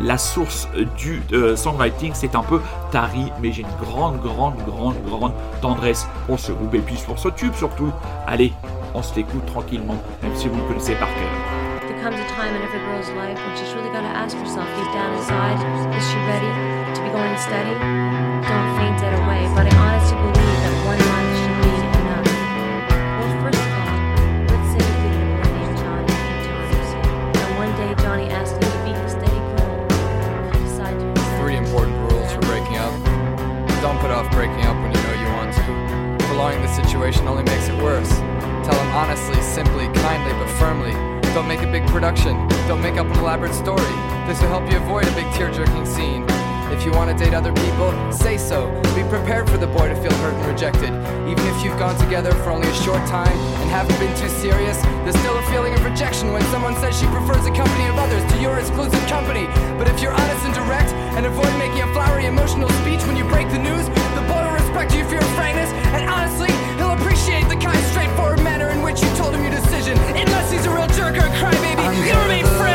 la 0.00 0.18
source 0.18 0.68
du 0.98 1.22
euh, 1.32 1.56
songwriting 1.56 2.12
c'est 2.14 2.34
un 2.34 2.42
peu 2.42 2.60
tari, 2.90 3.32
mais 3.40 3.52
j'ai 3.52 3.62
une 3.62 3.90
grande, 3.90 4.20
grande, 4.20 4.56
grande, 4.66 4.96
grande 5.06 5.32
tendresse 5.62 6.06
pour 6.26 6.38
ce 6.38 6.52
groupe 6.52 6.74
et 6.74 6.80
puis 6.80 6.96
pour 7.06 7.18
ce 7.18 7.28
tube 7.28 7.54
surtout. 7.54 7.90
Allez, 8.26 8.52
on 8.94 9.02
se 9.02 9.14
l'écoute 9.14 9.46
tranquillement, 9.46 9.96
même 10.22 10.34
si 10.34 10.48
vous 10.48 10.56
le 10.56 10.62
connaissez 10.64 10.94
par 10.94 11.08
cœur. 11.08 11.66
Comes 12.02 12.14
a 12.14 12.28
time 12.28 12.54
in 12.54 12.62
every 12.62 12.78
girl's 12.86 13.10
life 13.18 13.36
when 13.36 13.56
she's 13.56 13.74
really 13.74 13.90
got 13.90 14.02
to 14.02 14.06
ask 14.06 14.36
herself 14.36 14.68
deep 14.76 14.86
down 14.94 15.12
inside, 15.18 15.58
is 15.96 16.06
she 16.06 16.16
ready 16.28 16.46
to 16.94 17.02
be 17.02 17.10
going? 17.10 17.34
Don't 18.46 18.76
faint 18.78 19.02
it 19.02 19.12
away, 19.18 19.25
off 34.16 34.32
breaking 34.32 34.64
up 34.64 34.74
when 34.80 34.90
you 34.94 35.02
know 35.02 35.12
you 35.20 35.28
want 35.36 35.52
to. 35.52 36.24
Prolonging 36.24 36.62
the 36.62 36.72
situation 36.72 37.28
only 37.28 37.42
makes 37.42 37.68
it 37.68 37.76
worse. 37.82 38.08
Tell 38.64 38.74
him 38.74 38.86
Honestly, 38.96 39.38
simply, 39.42 39.88
kindly, 40.00 40.32
but 40.32 40.48
firmly. 40.56 40.92
Don't 41.34 41.46
make 41.46 41.60
a 41.60 41.70
big 41.70 41.86
production. 41.88 42.32
Don't 42.66 42.80
make 42.80 42.96
up 42.96 43.06
an 43.06 43.18
elaborate 43.18 43.52
story. 43.52 43.92
This 44.26 44.40
will 44.40 44.48
help 44.48 44.70
you 44.72 44.78
avoid 44.78 45.06
a 45.06 45.14
big 45.14 45.30
tear 45.34 45.52
jerking 45.52 45.84
scene. 45.84 46.24
If 46.74 46.84
you 46.84 46.90
want 46.92 47.10
to 47.10 47.16
date 47.16 47.34
other 47.34 47.52
people, 47.52 47.94
say 48.12 48.36
so. 48.36 48.70
Be 48.94 49.02
prepared 49.06 49.48
for 49.48 49.56
the 49.56 49.66
boy 49.66 49.88
to 49.88 49.96
feel 49.96 50.12
hurt 50.22 50.34
and 50.34 50.46
rejected. 50.46 50.90
Even 51.30 51.44
if 51.46 51.64
you've 51.64 51.78
gone 51.78 51.96
together 51.98 52.32
for 52.42 52.50
only 52.50 52.68
a 52.68 52.74
short 52.74 53.00
time 53.06 53.30
and 53.62 53.70
haven't 53.70 53.98
been 53.98 54.14
too 54.16 54.28
serious, 54.42 54.80
there's 55.06 55.18
still 55.22 55.38
a 55.38 55.46
feeling 55.50 55.74
of 55.74 55.84
rejection 55.84 56.32
when 56.32 56.42
someone 56.50 56.74
says 56.76 56.98
she 56.98 57.06
prefers 57.06 57.42
the 57.44 57.54
company 57.54 57.86
of 57.86 57.96
others 57.96 58.22
to 58.32 58.36
your 58.42 58.58
exclusive 58.58 59.04
company. 59.06 59.46
But 59.78 59.88
if 59.88 60.02
you're 60.02 60.12
honest 60.12 60.42
and 60.44 60.54
direct 60.54 60.90
and 61.14 61.26
avoid 61.26 61.50
making 61.58 61.82
a 61.82 61.90
flowery 61.94 62.26
emotional 62.26 62.68
speech 62.82 63.02
when 63.06 63.16
you 63.16 63.24
break 63.24 63.48
the 63.50 63.62
news, 63.62 63.86
the 64.18 64.24
boy 64.26 64.42
will 64.42 64.58
respect 64.58 64.90
you 64.94 65.06
for 65.06 65.14
your 65.14 65.30
frankness, 65.38 65.70
and 65.94 66.10
honestly, 66.10 66.50
he'll 66.76 66.92
appreciate 66.98 67.46
the 67.48 67.56
kind, 67.56 67.78
straightforward 67.94 68.42
manner 68.42 68.68
in 68.70 68.82
which 68.82 69.02
you 69.02 69.08
told 69.16 69.34
him 69.34 69.42
your 69.42 69.54
decision. 69.54 69.96
Unless 70.18 70.50
he's 70.50 70.66
a 70.66 70.70
real 70.70 70.90
jerk 70.98 71.14
or 71.14 71.30
a 71.30 71.34
crybaby, 71.38 71.84
you'll 72.06 72.20
remain 72.26 72.44
friends. 72.58 72.65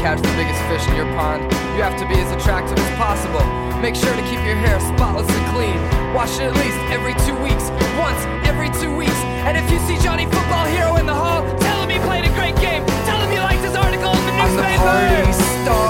Catch 0.00 0.20
the 0.24 0.32
biggest 0.32 0.60
fish 0.64 0.80
in 0.88 0.96
your 0.96 1.10
pond, 1.12 1.44
you 1.76 1.84
have 1.84 1.96
to 2.00 2.08
be 2.08 2.16
as 2.16 2.32
attractive 2.32 2.78
as 2.78 2.96
possible. 2.96 3.44
Make 3.84 3.94
sure 3.94 4.12
to 4.16 4.24
keep 4.32 4.40
your 4.48 4.56
hair 4.56 4.80
spotless 4.80 5.28
and 5.28 5.46
clean. 5.52 5.76
Wash 6.16 6.40
it 6.40 6.48
at 6.48 6.56
least 6.56 6.80
every 6.88 7.12
two 7.28 7.36
weeks. 7.44 7.68
Once 8.00 8.20
every 8.48 8.72
two 8.80 8.96
weeks. 8.96 9.20
And 9.44 9.56
if 9.60 9.70
you 9.70 9.78
see 9.84 10.00
Johnny 10.02 10.24
Football 10.24 10.66
Hero 10.72 10.96
in 10.96 11.06
the 11.06 11.14
hall, 11.14 11.44
tell 11.60 11.84
him 11.84 11.90
he 11.90 12.00
played 12.08 12.24
a 12.24 12.32
great 12.32 12.56
game. 12.56 12.84
Tell 13.04 13.20
him 13.20 13.30
you 13.32 13.40
liked 13.40 13.60
his 13.60 13.76
article 13.76 14.12
in 14.16 14.24
the 14.24 14.34
newspaper. 14.40 14.88
I'm 14.88 15.04
the 15.04 15.20
party 15.20 15.32
star. 15.64 15.89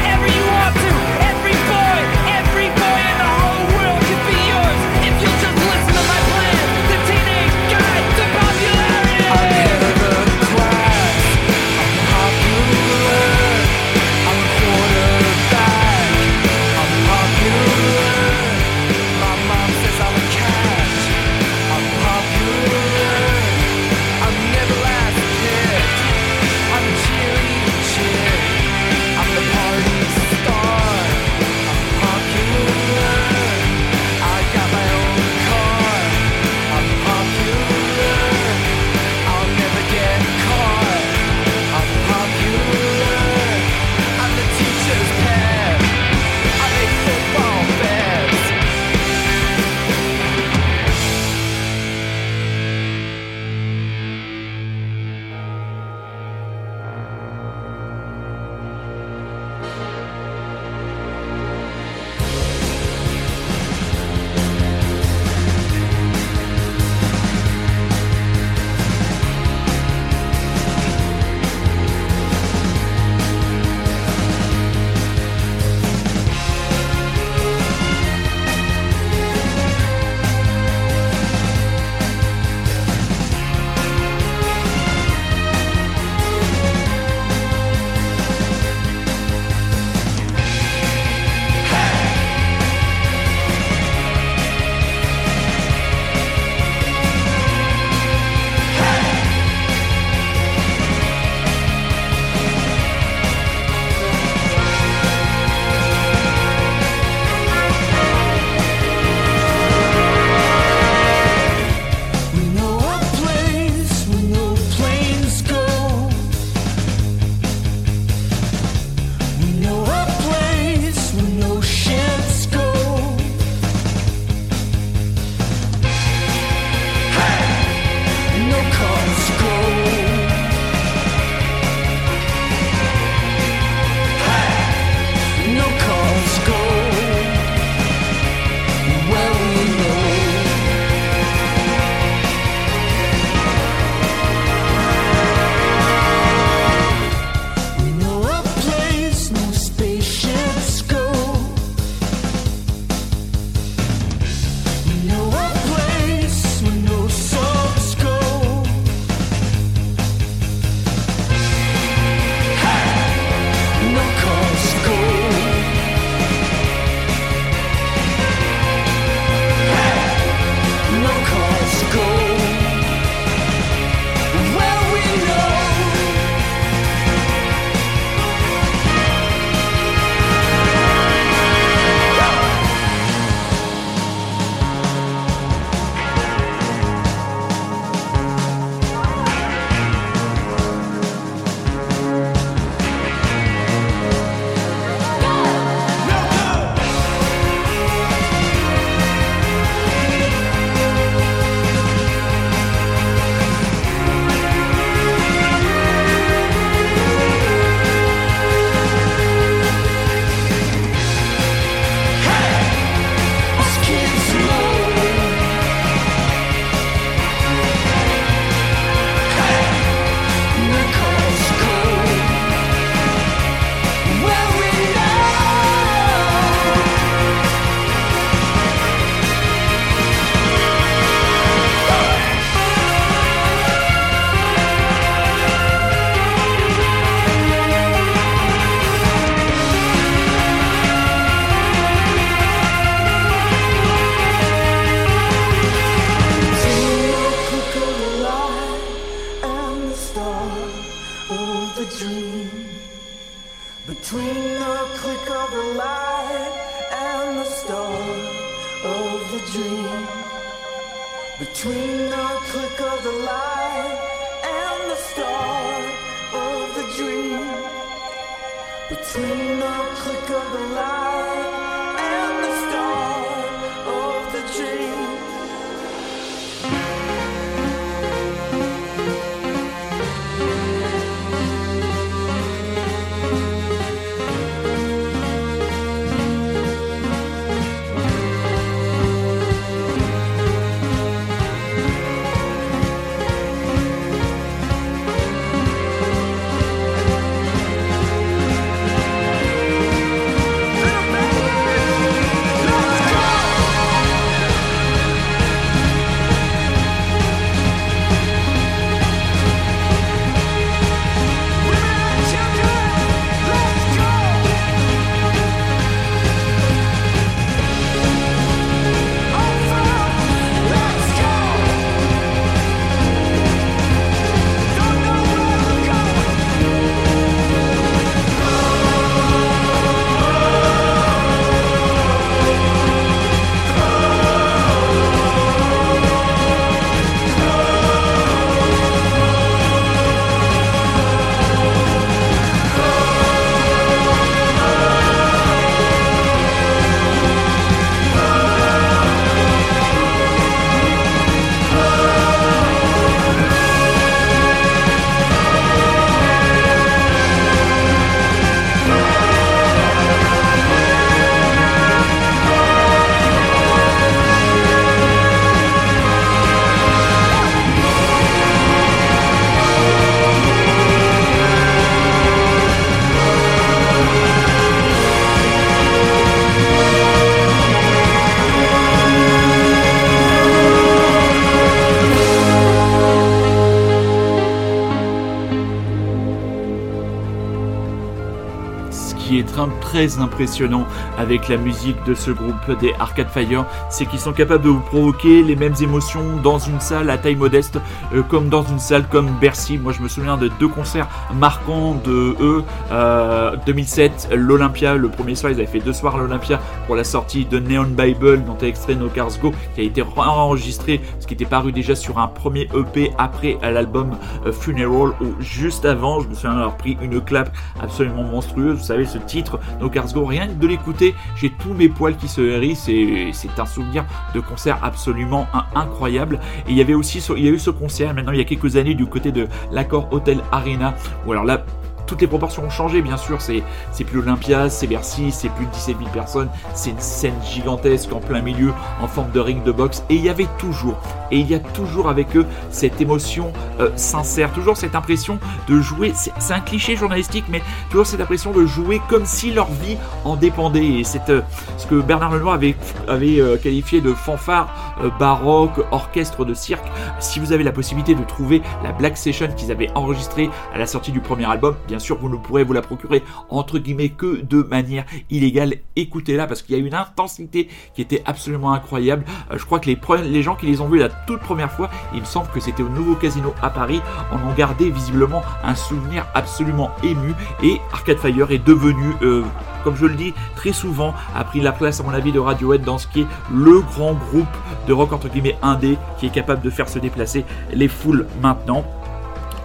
qui 389.31 389.39
est 389.39 389.49
tr- 389.49 389.69
très 389.79 390.19
impressionnant 390.19 390.85
avec 391.17 391.47
la 391.47 391.55
musique 391.55 391.95
de 392.05 392.13
ce 392.13 392.31
groupe 392.31 392.77
des 392.81 392.93
Arcade 392.99 393.29
Fire, 393.29 393.63
c'est 393.89 394.05
qu'ils 394.05 394.19
sont 394.19 394.33
capables 394.33 394.63
de 394.65 394.69
vous 394.69 394.81
provoquer 394.81 395.41
les 395.41 395.55
mêmes 395.55 395.75
émotions 395.81 396.35
dans 396.43 396.59
une 396.59 396.81
salle 396.81 397.09
à 397.09 397.17
taille 397.17 397.37
modeste, 397.37 397.79
euh, 398.13 398.23
comme 398.23 398.49
dans 398.49 398.63
une 398.63 398.79
salle 398.79 399.05
comme 399.07 399.29
Bercy. 399.39 399.77
Moi, 399.77 399.93
je 399.93 400.01
me 400.01 400.09
souviens 400.09 400.35
de 400.35 400.49
deux 400.59 400.67
concerts 400.67 401.07
marquants 401.33 401.95
de 402.03 402.35
eux. 402.41 402.63
Euh, 402.91 403.55
2007, 403.65 404.29
l'Olympia, 404.35 404.95
le 404.95 405.07
premier 405.07 405.35
soir, 405.35 405.51
ils 405.53 405.55
avaient 405.55 405.65
fait 405.65 405.79
deux 405.79 405.93
soirs 405.93 406.17
l'Olympia 406.17 406.59
pour 406.85 406.97
la 406.97 407.05
sortie 407.05 407.45
de 407.45 407.57
Neon 407.59 407.85
Bible, 407.85 408.43
dont 408.43 408.57
est 408.57 408.67
extrait 408.67 408.95
No 408.95 409.07
Cars 409.07 409.29
Go, 409.41 409.53
qui 409.75 409.81
a 409.81 409.83
été 409.85 410.03
enregistré, 410.17 410.99
ce 411.21 411.27
qui 411.27 411.35
était 411.35 411.45
paru 411.45 411.71
déjà 411.71 411.95
sur 411.95 412.19
un 412.19 412.27
premier 412.27 412.67
EP 412.75 413.13
après 413.17 413.57
l'album 413.63 414.11
euh, 414.45 414.51
Funeral, 414.51 415.11
où 415.21 415.27
juste 415.39 415.85
avant, 415.85 416.19
je 416.19 416.27
me 416.27 416.33
souviens 416.33 416.51
avoir 416.57 416.75
pris 416.75 416.97
une 417.01 417.21
clap 417.21 417.55
absolument 417.81 418.23
monstrueuse. 418.23 418.77
Vous 418.79 418.83
savez, 418.83 419.05
ce 419.05 419.20
titre, 419.21 419.59
No 419.79 419.89
Cars 419.89 420.13
Go, 420.13 420.25
rien 420.25 420.47
que 420.47 420.53
de 420.53 420.67
l'écouter, 420.67 421.15
j'ai 421.35 421.49
tous 421.49 421.73
mes 421.73 421.89
poils 421.89 422.15
qui 422.15 422.27
se 422.27 422.41
hérissent 422.41 422.89
et 422.89 423.29
c'est 423.33 423.59
un 423.59 423.65
souvenir 423.65 424.05
de 424.33 424.39
concert 424.39 424.79
absolument 424.83 425.47
in- 425.53 425.65
incroyable. 425.75 426.39
Et 426.67 426.71
il 426.71 426.77
y 426.77 426.81
avait 426.81 426.93
aussi, 426.93 427.23
il 427.37 427.43
y 427.45 427.47
a 427.47 427.51
eu 427.51 427.59
ce 427.59 427.69
concert 427.69 428.13
maintenant 428.13 428.31
il 428.31 428.37
y 428.37 428.41
a 428.41 428.45
quelques 428.45 428.75
années 428.75 428.95
du 428.95 429.05
côté 429.05 429.31
de 429.31 429.47
l'accord 429.71 430.07
Hotel 430.11 430.39
Arena, 430.51 430.93
où 431.25 431.31
alors 431.31 431.43
là, 431.45 431.63
toutes 432.11 432.19
les 432.19 432.27
proportions 432.27 432.65
ont 432.65 432.69
changé, 432.69 433.01
bien 433.01 433.15
sûr. 433.15 433.39
C'est, 433.39 433.63
plus 434.03 434.19
Olympia, 434.19 434.69
c'est 434.69 434.85
Bercy, 434.85 435.31
c'est 435.31 435.47
plus 435.47 435.65
de 435.65 435.71
17 435.71 435.97
000 435.97 436.09
personnes. 436.09 436.49
C'est 436.73 436.89
une 436.89 436.99
scène 436.99 437.35
gigantesque 437.41 438.11
en 438.11 438.19
plein 438.19 438.41
milieu, 438.41 438.73
en 438.99 439.07
forme 439.07 439.31
de 439.31 439.39
ring 439.39 439.63
de 439.63 439.71
boxe. 439.71 440.03
Et 440.09 440.15
il 440.15 440.21
y 440.21 440.27
avait 440.27 440.49
toujours, 440.57 440.99
et 441.31 441.37
il 441.37 441.49
y 441.49 441.55
a 441.55 441.59
toujours 441.59 442.09
avec 442.09 442.35
eux 442.35 442.45
cette 442.69 442.99
émotion 442.99 443.53
euh, 443.79 443.91
sincère, 443.95 444.51
toujours 444.51 444.75
cette 444.75 444.93
impression 444.93 445.39
de 445.69 445.79
jouer. 445.79 446.11
C'est, 446.13 446.53
un 446.53 446.59
cliché 446.59 446.97
journalistique, 446.97 447.45
mais 447.47 447.61
toujours 447.89 448.05
cette 448.05 448.19
impression 448.19 448.51
de 448.51 448.65
jouer 448.65 448.99
comme 449.07 449.25
si 449.25 449.51
leur 449.51 449.71
vie 449.71 449.95
en 450.25 450.35
dépendait. 450.35 450.85
Et 450.85 451.03
c'est 451.05 451.29
euh, 451.29 451.39
ce 451.77 451.87
que 451.87 451.95
Bernard 451.95 452.31
Lenoir 452.31 452.55
avait, 452.55 452.75
euh, 453.07 453.55
qualifié 453.55 454.01
de 454.01 454.13
fanfare 454.13 454.97
baroque, 455.17 455.79
orchestre 455.91 456.43
de 456.43 456.53
cirque. 456.53 456.85
Si 457.21 457.39
vous 457.39 457.53
avez 457.53 457.63
la 457.63 457.71
possibilité 457.71 458.15
de 458.15 458.23
trouver 458.25 458.61
la 458.83 458.91
Black 458.91 459.15
Session 459.15 459.47
qu'ils 459.55 459.71
avaient 459.71 459.89
enregistrée 459.95 460.49
à 460.73 460.77
la 460.77 460.85
sortie 460.85 461.13
du 461.13 461.21
premier 461.21 461.45
album, 461.45 461.77
bien 461.87 461.99
sûr, 462.01 462.17
vous 462.17 462.29
ne 462.29 462.35
pourrez 462.35 462.63
vous 462.63 462.73
la 462.73 462.81
procurer 462.81 463.23
entre 463.49 463.79
guillemets 463.79 464.09
que 464.09 464.41
de 464.41 464.63
manière 464.63 465.05
illégale. 465.29 465.75
Écoutez-la 465.95 466.47
parce 466.47 466.61
qu'il 466.61 466.75
y 466.75 466.81
a 466.81 466.85
une 466.85 466.93
intensité 466.93 467.69
qui 467.95 468.01
était 468.01 468.21
absolument 468.25 468.73
incroyable. 468.73 469.23
Euh, 469.51 469.57
je 469.57 469.65
crois 469.65 469.79
que 469.79 469.89
les, 469.89 470.41
gens 470.41 470.55
qui 470.55 470.65
les 470.65 470.81
ont 470.81 470.87
vus 470.87 470.99
la 470.99 471.09
toute 471.09 471.39
première 471.39 471.71
fois, 471.71 471.89
il 472.13 472.21
me 472.21 472.25
semble 472.25 472.47
que 472.49 472.59
c'était 472.59 472.83
au 472.83 472.89
nouveau 472.89 473.15
casino 473.15 473.53
à 473.61 473.69
Paris, 473.69 474.01
en 474.31 474.37
ont 474.47 474.53
gardé 474.53 474.89
visiblement 474.89 475.41
un 475.63 475.75
souvenir 475.75 476.25
absolument 476.33 476.91
ému. 477.03 477.33
Et 477.63 477.79
Arcade 477.93 478.17
Fire 478.17 478.51
est 478.51 478.65
devenu, 478.65 479.13
euh, 479.21 479.43
comme 479.83 479.95
je 479.95 480.05
le 480.05 480.15
dis 480.15 480.33
très 480.55 480.73
souvent, 480.73 481.13
a 481.35 481.43
pris 481.43 481.61
la 481.61 481.71
place 481.71 481.99
à 481.99 482.03
mon 482.03 482.11
avis 482.13 482.31
de 482.31 482.39
Radiohead 482.39 482.83
dans 482.83 482.97
ce 482.97 483.07
qui 483.07 483.21
est 483.21 483.27
le 483.53 483.81
grand 483.81 484.13
groupe 484.13 484.47
de 484.87 484.93
rock 484.93 485.13
entre 485.13 485.29
guillemets 485.29 485.57
indé 485.61 485.97
qui 486.17 486.27
est 486.27 486.31
capable 486.31 486.61
de 486.61 486.69
faire 486.69 486.89
se 486.89 486.99
déplacer 486.99 487.45
les 487.73 487.87
foules 487.87 488.25
maintenant 488.41 488.83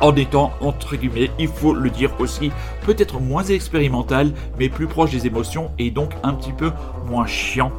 en 0.01 0.15
étant, 0.17 0.53
entre 0.61 0.97
guillemets, 0.97 1.31
il 1.39 1.49
faut 1.49 1.75
le 1.75 1.91
dire 1.91 2.11
aussi, 2.19 2.51
peut-être 2.85 3.21
moins 3.21 3.45
expérimental, 3.45 4.33
mais 4.59 4.69
plus 4.69 4.87
proche 4.87 5.11
des 5.11 5.27
émotions 5.27 5.71
et 5.79 5.91
donc 5.91 6.13
un 6.23 6.35
petit 6.35 6.53
peu 6.53 6.73
moins 7.09 7.27
chiant. 7.27 7.73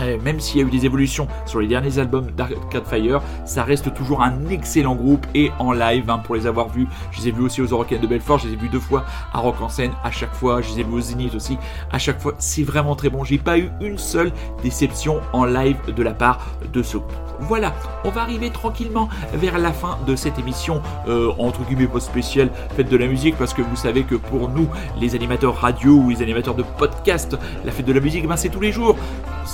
Euh, 0.00 0.18
même 0.22 0.40
s'il 0.40 0.60
y 0.60 0.64
a 0.64 0.66
eu 0.66 0.70
des 0.70 0.84
évolutions 0.84 1.28
sur 1.46 1.60
les 1.60 1.66
derniers 1.66 1.98
albums 1.98 2.30
d'Arcade 2.30 2.86
Fire, 2.86 3.22
ça 3.44 3.64
reste 3.64 3.94
toujours 3.94 4.22
un 4.22 4.48
excellent 4.48 4.94
groupe 4.94 5.26
et 5.34 5.50
en 5.58 5.72
live 5.72 6.10
hein, 6.10 6.18
pour 6.18 6.34
les 6.34 6.46
avoir 6.46 6.68
vus. 6.68 6.86
Je 7.12 7.20
les 7.20 7.28
ai 7.28 7.30
vus 7.32 7.42
aussi 7.42 7.62
aux 7.62 7.66
Eurocaines 7.66 8.00
de 8.00 8.06
Belfort, 8.06 8.38
je 8.38 8.48
les 8.48 8.54
ai 8.54 8.56
vus 8.56 8.68
deux 8.68 8.80
fois 8.80 9.04
à 9.32 9.38
Rock 9.38 9.60
en 9.60 9.68
scène 9.68 9.92
à 10.04 10.10
chaque 10.10 10.34
fois, 10.34 10.60
je 10.60 10.70
les 10.70 10.80
ai 10.80 10.84
vus 10.84 10.94
au 10.94 11.00
Zénith 11.00 11.34
aussi 11.34 11.58
à 11.92 11.98
chaque 11.98 12.20
fois. 12.20 12.34
C'est 12.38 12.62
vraiment 12.62 12.94
très 12.94 13.08
bon. 13.08 13.24
J'ai 13.24 13.38
pas 13.38 13.58
eu 13.58 13.70
une 13.80 13.98
seule 13.98 14.32
déception 14.62 15.20
en 15.32 15.44
live 15.44 15.76
de 15.94 16.02
la 16.02 16.12
part 16.12 16.40
de 16.72 16.82
ce 16.82 16.98
groupe. 16.98 17.12
Voilà, 17.40 17.74
on 18.04 18.10
va 18.10 18.22
arriver 18.22 18.50
tranquillement 18.50 19.08
vers 19.34 19.58
la 19.58 19.72
fin 19.72 19.98
de 20.06 20.16
cette 20.16 20.38
émission 20.38 20.80
euh, 21.06 21.32
entre 21.38 21.62
guillemets 21.64 21.86
pas 21.86 22.00
spéciale 22.00 22.50
fête 22.76 22.88
de 22.88 22.96
la 22.96 23.06
musique 23.06 23.36
parce 23.36 23.52
que 23.52 23.60
vous 23.60 23.76
savez 23.76 24.04
que 24.04 24.14
pour 24.14 24.48
nous 24.48 24.68
les 24.98 25.14
animateurs 25.14 25.54
radio 25.54 25.92
ou 25.92 26.10
les 26.10 26.22
animateurs 26.22 26.54
de 26.54 26.62
podcast 26.62 27.36
la 27.64 27.72
fête 27.72 27.84
de 27.84 27.92
la 27.92 28.00
musique 28.00 28.26
ben, 28.26 28.36
c'est 28.36 28.48
tous 28.48 28.60
les 28.60 28.72
jours 28.72 28.96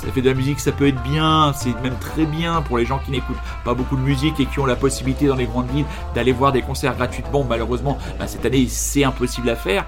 la 0.05 0.12
fête 0.12 0.24
de 0.24 0.32
la 0.33 0.39
musique 0.39 0.61
ça 0.61 0.73
peut 0.73 0.89
être 0.89 1.03
bien 1.03 1.53
c'est 1.55 1.79
même 1.83 1.99
très 1.99 2.25
bien 2.25 2.63
pour 2.63 2.79
les 2.79 2.87
gens 2.87 2.99
qui 2.99 3.11
n'écoutent 3.11 3.37
pas 3.67 3.75
beaucoup 3.75 3.97
de 3.97 4.01
musique 4.01 4.41
et 4.41 4.47
qui 4.47 4.61
ont 4.61 4.65
la 4.65 4.77
possibilité 4.77 5.27
dans 5.27 5.37
les 5.37 5.45
grandes 5.45 5.71
villes 5.71 5.85
d'aller 6.15 6.33
voir 6.33 6.53
des 6.53 6.63
concerts 6.63 6.97
gratuitement. 6.97 7.45
Malheureusement 7.45 7.99
ben, 8.19 8.27
cette 8.27 8.47
année 8.47 8.67
c'est 8.67 9.05
impossible 9.05 9.51
à 9.51 9.57
faire 9.57 9.85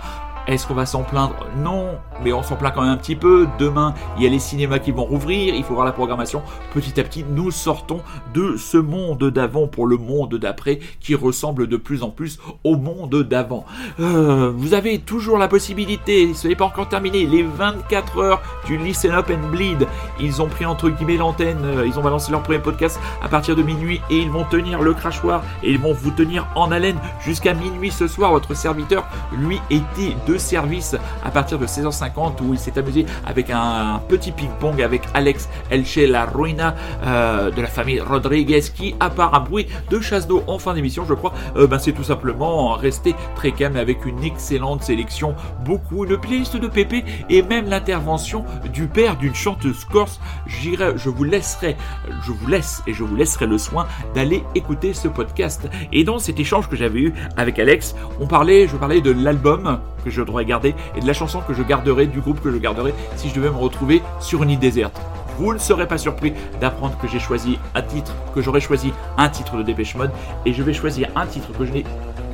Est-ce 0.47 0.67
qu'on 0.67 0.75
va 0.75 0.85
s'en 0.85 1.05
plaindre 1.05 1.47
Non, 1.57 1.93
mais 2.23 2.33
on 2.35 2.43
s'en 2.43 2.57
plaint 2.57 2.75
quand 2.75 2.83
même 2.83 2.91
un 2.91 2.99
petit 2.99 3.17
peu. 3.17 3.47
Demain, 3.59 3.95
il 4.17 4.25
y 4.25 4.27
a 4.27 4.31
les 4.31 4.39
cinémas 4.39 4.79
qui 4.79 4.91
vont 4.91 5.05
rouvrir, 5.05 5.55
il 5.55 5.65
faut 5.65 5.73
voir 5.73 5.87
la 5.87 5.93
programmation. 5.93 6.43
Petit 6.75 7.01
à 7.01 7.05
petit, 7.05 7.25
nous 7.27 7.51
sortons 7.51 8.01
de 8.35 8.57
ce 8.57 8.77
monde 8.77 9.25
d'avant 9.31 9.67
pour 9.67 9.87
le 9.87 9.97
monde 9.97 10.35
d'après 10.35 10.81
qui 11.01 11.15
ressemble 11.15 11.67
de 11.67 11.79
plus 11.79 12.03
en 12.03 12.11
plus 12.11 12.39
au 12.63 12.77
monde 12.77 13.23
d'avant. 13.23 13.65
Euh, 14.01 14.53
vous 14.55 14.75
avez 14.75 14.99
toujours 14.99 15.39
la 15.39 15.49
possibilité, 15.49 16.35
ce 16.35 16.47
n'est 16.47 16.57
pas 16.57 16.67
encore 16.67 16.89
terminé, 16.89 17.25
les 17.25 17.43
24 17.43 18.19
heures 18.19 18.43
du 18.67 18.77
Listen 18.77 19.13
Up 19.13 19.31
and 19.31 19.49
Bleed. 19.49 19.87
Ils 20.21 20.43
ont 20.43 20.49
pris 20.49 20.67
entre 20.67 20.91
guillemets 20.91 21.17
l'antenne, 21.17 21.65
euh, 21.65 21.87
ils 21.87 21.99
ont 21.99 22.03
balancé 22.03 22.31
leur 22.31 22.43
premier 22.43 22.59
podcast 22.59 23.01
à 23.23 23.29
partir 23.29 23.57
de 23.57 23.63
minuit 23.63 24.03
et 24.11 24.19
ils 24.19 24.31
vont 24.31 24.45
tenir 24.45 24.83
le 24.83 24.93
crachoir 24.93 25.43
et 25.63 25.71
ils 25.71 25.79
vont 25.79 25.95
vous 25.95 26.11
tenir 26.11 26.47
en 26.55 26.71
haleine 26.71 26.99
jusqu'à 27.21 27.55
minuit 27.55 27.91
ce 27.91 28.07
soir. 28.09 28.33
Votre 28.33 28.55
serviteur, 28.55 29.07
lui, 29.33 29.59
était 29.71 30.17
de 30.27 30.34
service 30.39 30.97
à 31.25 31.31
partir 31.31 31.59
de 31.59 31.67
16h50 31.67 32.43
où 32.43 32.53
il 32.53 32.59
s'est 32.59 32.79
amusé 32.79 33.07
avec 33.27 33.51
un 33.51 34.01
petit 34.09 34.33
ping-pong 34.33 34.81
avec 34.83 35.03
Alex 35.15 35.49
Elche 35.71 35.97
La 35.97 36.25
Ruina 36.27 36.75
euh, 37.05 37.51
de 37.51 37.61
la 37.61 37.69
famille 37.69 38.01
Rodriguez 38.01 38.61
qui, 38.75 38.95
à 39.01 39.11
part 39.11 39.35
un 39.35 39.41
bruit 39.41 39.67
de 39.91 40.01
chasse 40.01 40.27
d'eau 40.27 40.43
en 40.47 40.59
fin 40.59 40.75
d'émission, 40.75 41.05
je 41.05 41.15
crois, 41.15 41.33
euh, 41.57 41.67
ben, 41.67 41.79
c'est 41.79 41.93
tout 41.93 42.05
simplement 42.05 42.73
resté 42.73 43.15
très 43.35 43.53
calme 43.53 43.77
avec 43.77 44.07
une 44.07 44.23
excellente 44.23 44.83
sélection, 44.83 45.35
beaucoup, 45.65 46.05
une 46.05 46.17
playlist 46.17 46.57
de 46.57 46.69
pépé 46.69 47.05
et 47.29 47.43
même 47.43 47.69
l'intervention 47.69 48.45
du 48.73 48.87
père 48.87 49.17
d'une 49.17 49.35
chanteuse 49.35 49.85
corse. 49.85 50.21
J'irai, 50.47 50.97
je 50.97 51.09
vous 51.09 51.25
laisserai, 51.25 51.77
je 52.23 52.33
vous 52.33 52.47
laisse 52.47 52.83
et 52.87 52.93
je 52.93 53.05
vous 53.05 53.17
laisserai 53.17 53.47
le 53.47 53.59
soin 53.59 53.87
d'aller 54.15 54.43
écouter 54.55 54.95
ce 54.95 55.09
podcast. 55.09 55.69
Et 55.93 56.05
dans 56.05 56.19
cet 56.19 56.41
échange 56.41 56.69
que 56.69 56.77
j'avais 56.77 57.01
eu 57.01 57.15
avec 57.37 57.59
Alex, 57.59 57.95
on 58.21 58.27
parlait, 58.27 58.69
je 58.69 58.77
parlais 58.77 59.01
de 59.01 59.11
l'album 59.11 59.81
que 60.05 60.11
je 60.11 60.23
devrais 60.25 60.45
garder 60.45 60.75
et 60.97 61.01
de 61.01 61.07
la 61.07 61.13
chanson 61.13 61.41
que 61.41 61.55
je 61.55 61.63
garderai, 61.63 62.07
du 62.07 62.21
groupe 62.21 62.41
que 62.41 62.51
je 62.51 62.57
garderai 62.57 62.95
si 63.17 63.29
je 63.29 63.35
devais 63.35 63.51
me 63.51 63.57
retrouver 63.57 64.03
sur 64.21 64.43
une 64.43 64.51
île 64.51 64.59
déserte. 64.59 65.01
Vous 65.39 65.53
ne 65.53 65.59
serez 65.59 65.89
pas 65.89 65.99
surpris 65.99 66.33
d'apprendre 66.61 66.97
que 66.99 67.09
j'ai 67.09 67.19
choisi 67.19 67.59
un 67.75 67.83
titre, 67.83 68.15
que 68.35 68.41
j'aurais 68.41 68.61
choisi 68.61 68.93
un 69.19 69.29
titre 69.29 69.57
de 69.57 69.63
Dépêche 69.63 69.97
Mode 69.97 70.13
et 70.47 70.53
je 70.53 70.63
vais 70.63 70.73
choisir 70.73 71.09
un 71.17 71.27
titre 71.27 71.49
que 71.59 71.65
je 71.65 71.73
n'ai 71.73 71.85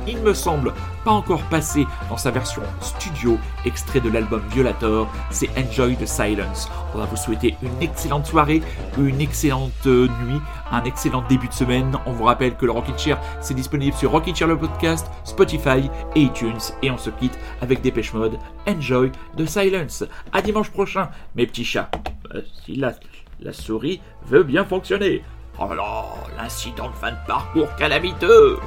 il 0.07 0.17
me 0.19 0.33
semble, 0.33 0.73
pas 1.03 1.11
encore 1.11 1.41
passé 1.43 1.85
dans 2.09 2.17
sa 2.17 2.31
version 2.31 2.61
studio, 2.81 3.37
extrait 3.65 3.99
de 3.99 4.09
l'album 4.09 4.41
Violator, 4.51 5.07
c'est 5.29 5.49
Enjoy 5.57 5.95
the 5.95 6.05
Silence. 6.05 6.69
On 6.93 6.97
va 6.97 7.05
vous 7.05 7.15
souhaiter 7.15 7.55
une 7.61 7.81
excellente 7.81 8.25
soirée, 8.25 8.61
une 8.97 9.21
excellente 9.21 9.71
euh, 9.85 10.07
nuit, 10.23 10.39
un 10.71 10.83
excellent 10.83 11.23
début 11.27 11.47
de 11.47 11.53
semaine. 11.53 11.97
On 12.05 12.11
vous 12.11 12.23
rappelle 12.23 12.55
que 12.55 12.65
le 12.65 12.71
Rockin' 12.71 12.97
Chair, 12.97 13.19
c'est 13.41 13.53
disponible 13.53 13.95
sur 13.95 14.11
Rockin' 14.11 14.35
Chair 14.35 14.47
le 14.47 14.57
podcast, 14.57 15.07
Spotify 15.23 15.89
et 16.15 16.21
iTunes. 16.21 16.59
Et 16.81 16.91
on 16.91 16.97
se 16.97 17.09
quitte 17.09 17.37
avec 17.61 17.81
Dépêche 17.81 18.13
Mode, 18.13 18.37
Enjoy 18.67 19.11
the 19.37 19.45
Silence. 19.45 20.03
À 20.33 20.41
dimanche 20.41 20.69
prochain, 20.69 21.09
mes 21.35 21.47
petits 21.47 21.65
chats. 21.65 21.89
Euh, 22.35 22.41
si 22.65 22.75
la, 22.75 22.93
souris 23.53 24.01
veut 24.25 24.43
bien 24.43 24.65
fonctionner. 24.65 25.23
Oh 25.59 25.73
là, 25.73 26.05
l'incident 26.37 26.89
de 26.89 26.95
fin 26.95 27.11
de 27.11 27.17
parcours 27.27 27.75
calamiteux 27.75 28.57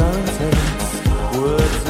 sunsets. 0.00 1.36
Words 1.36 1.89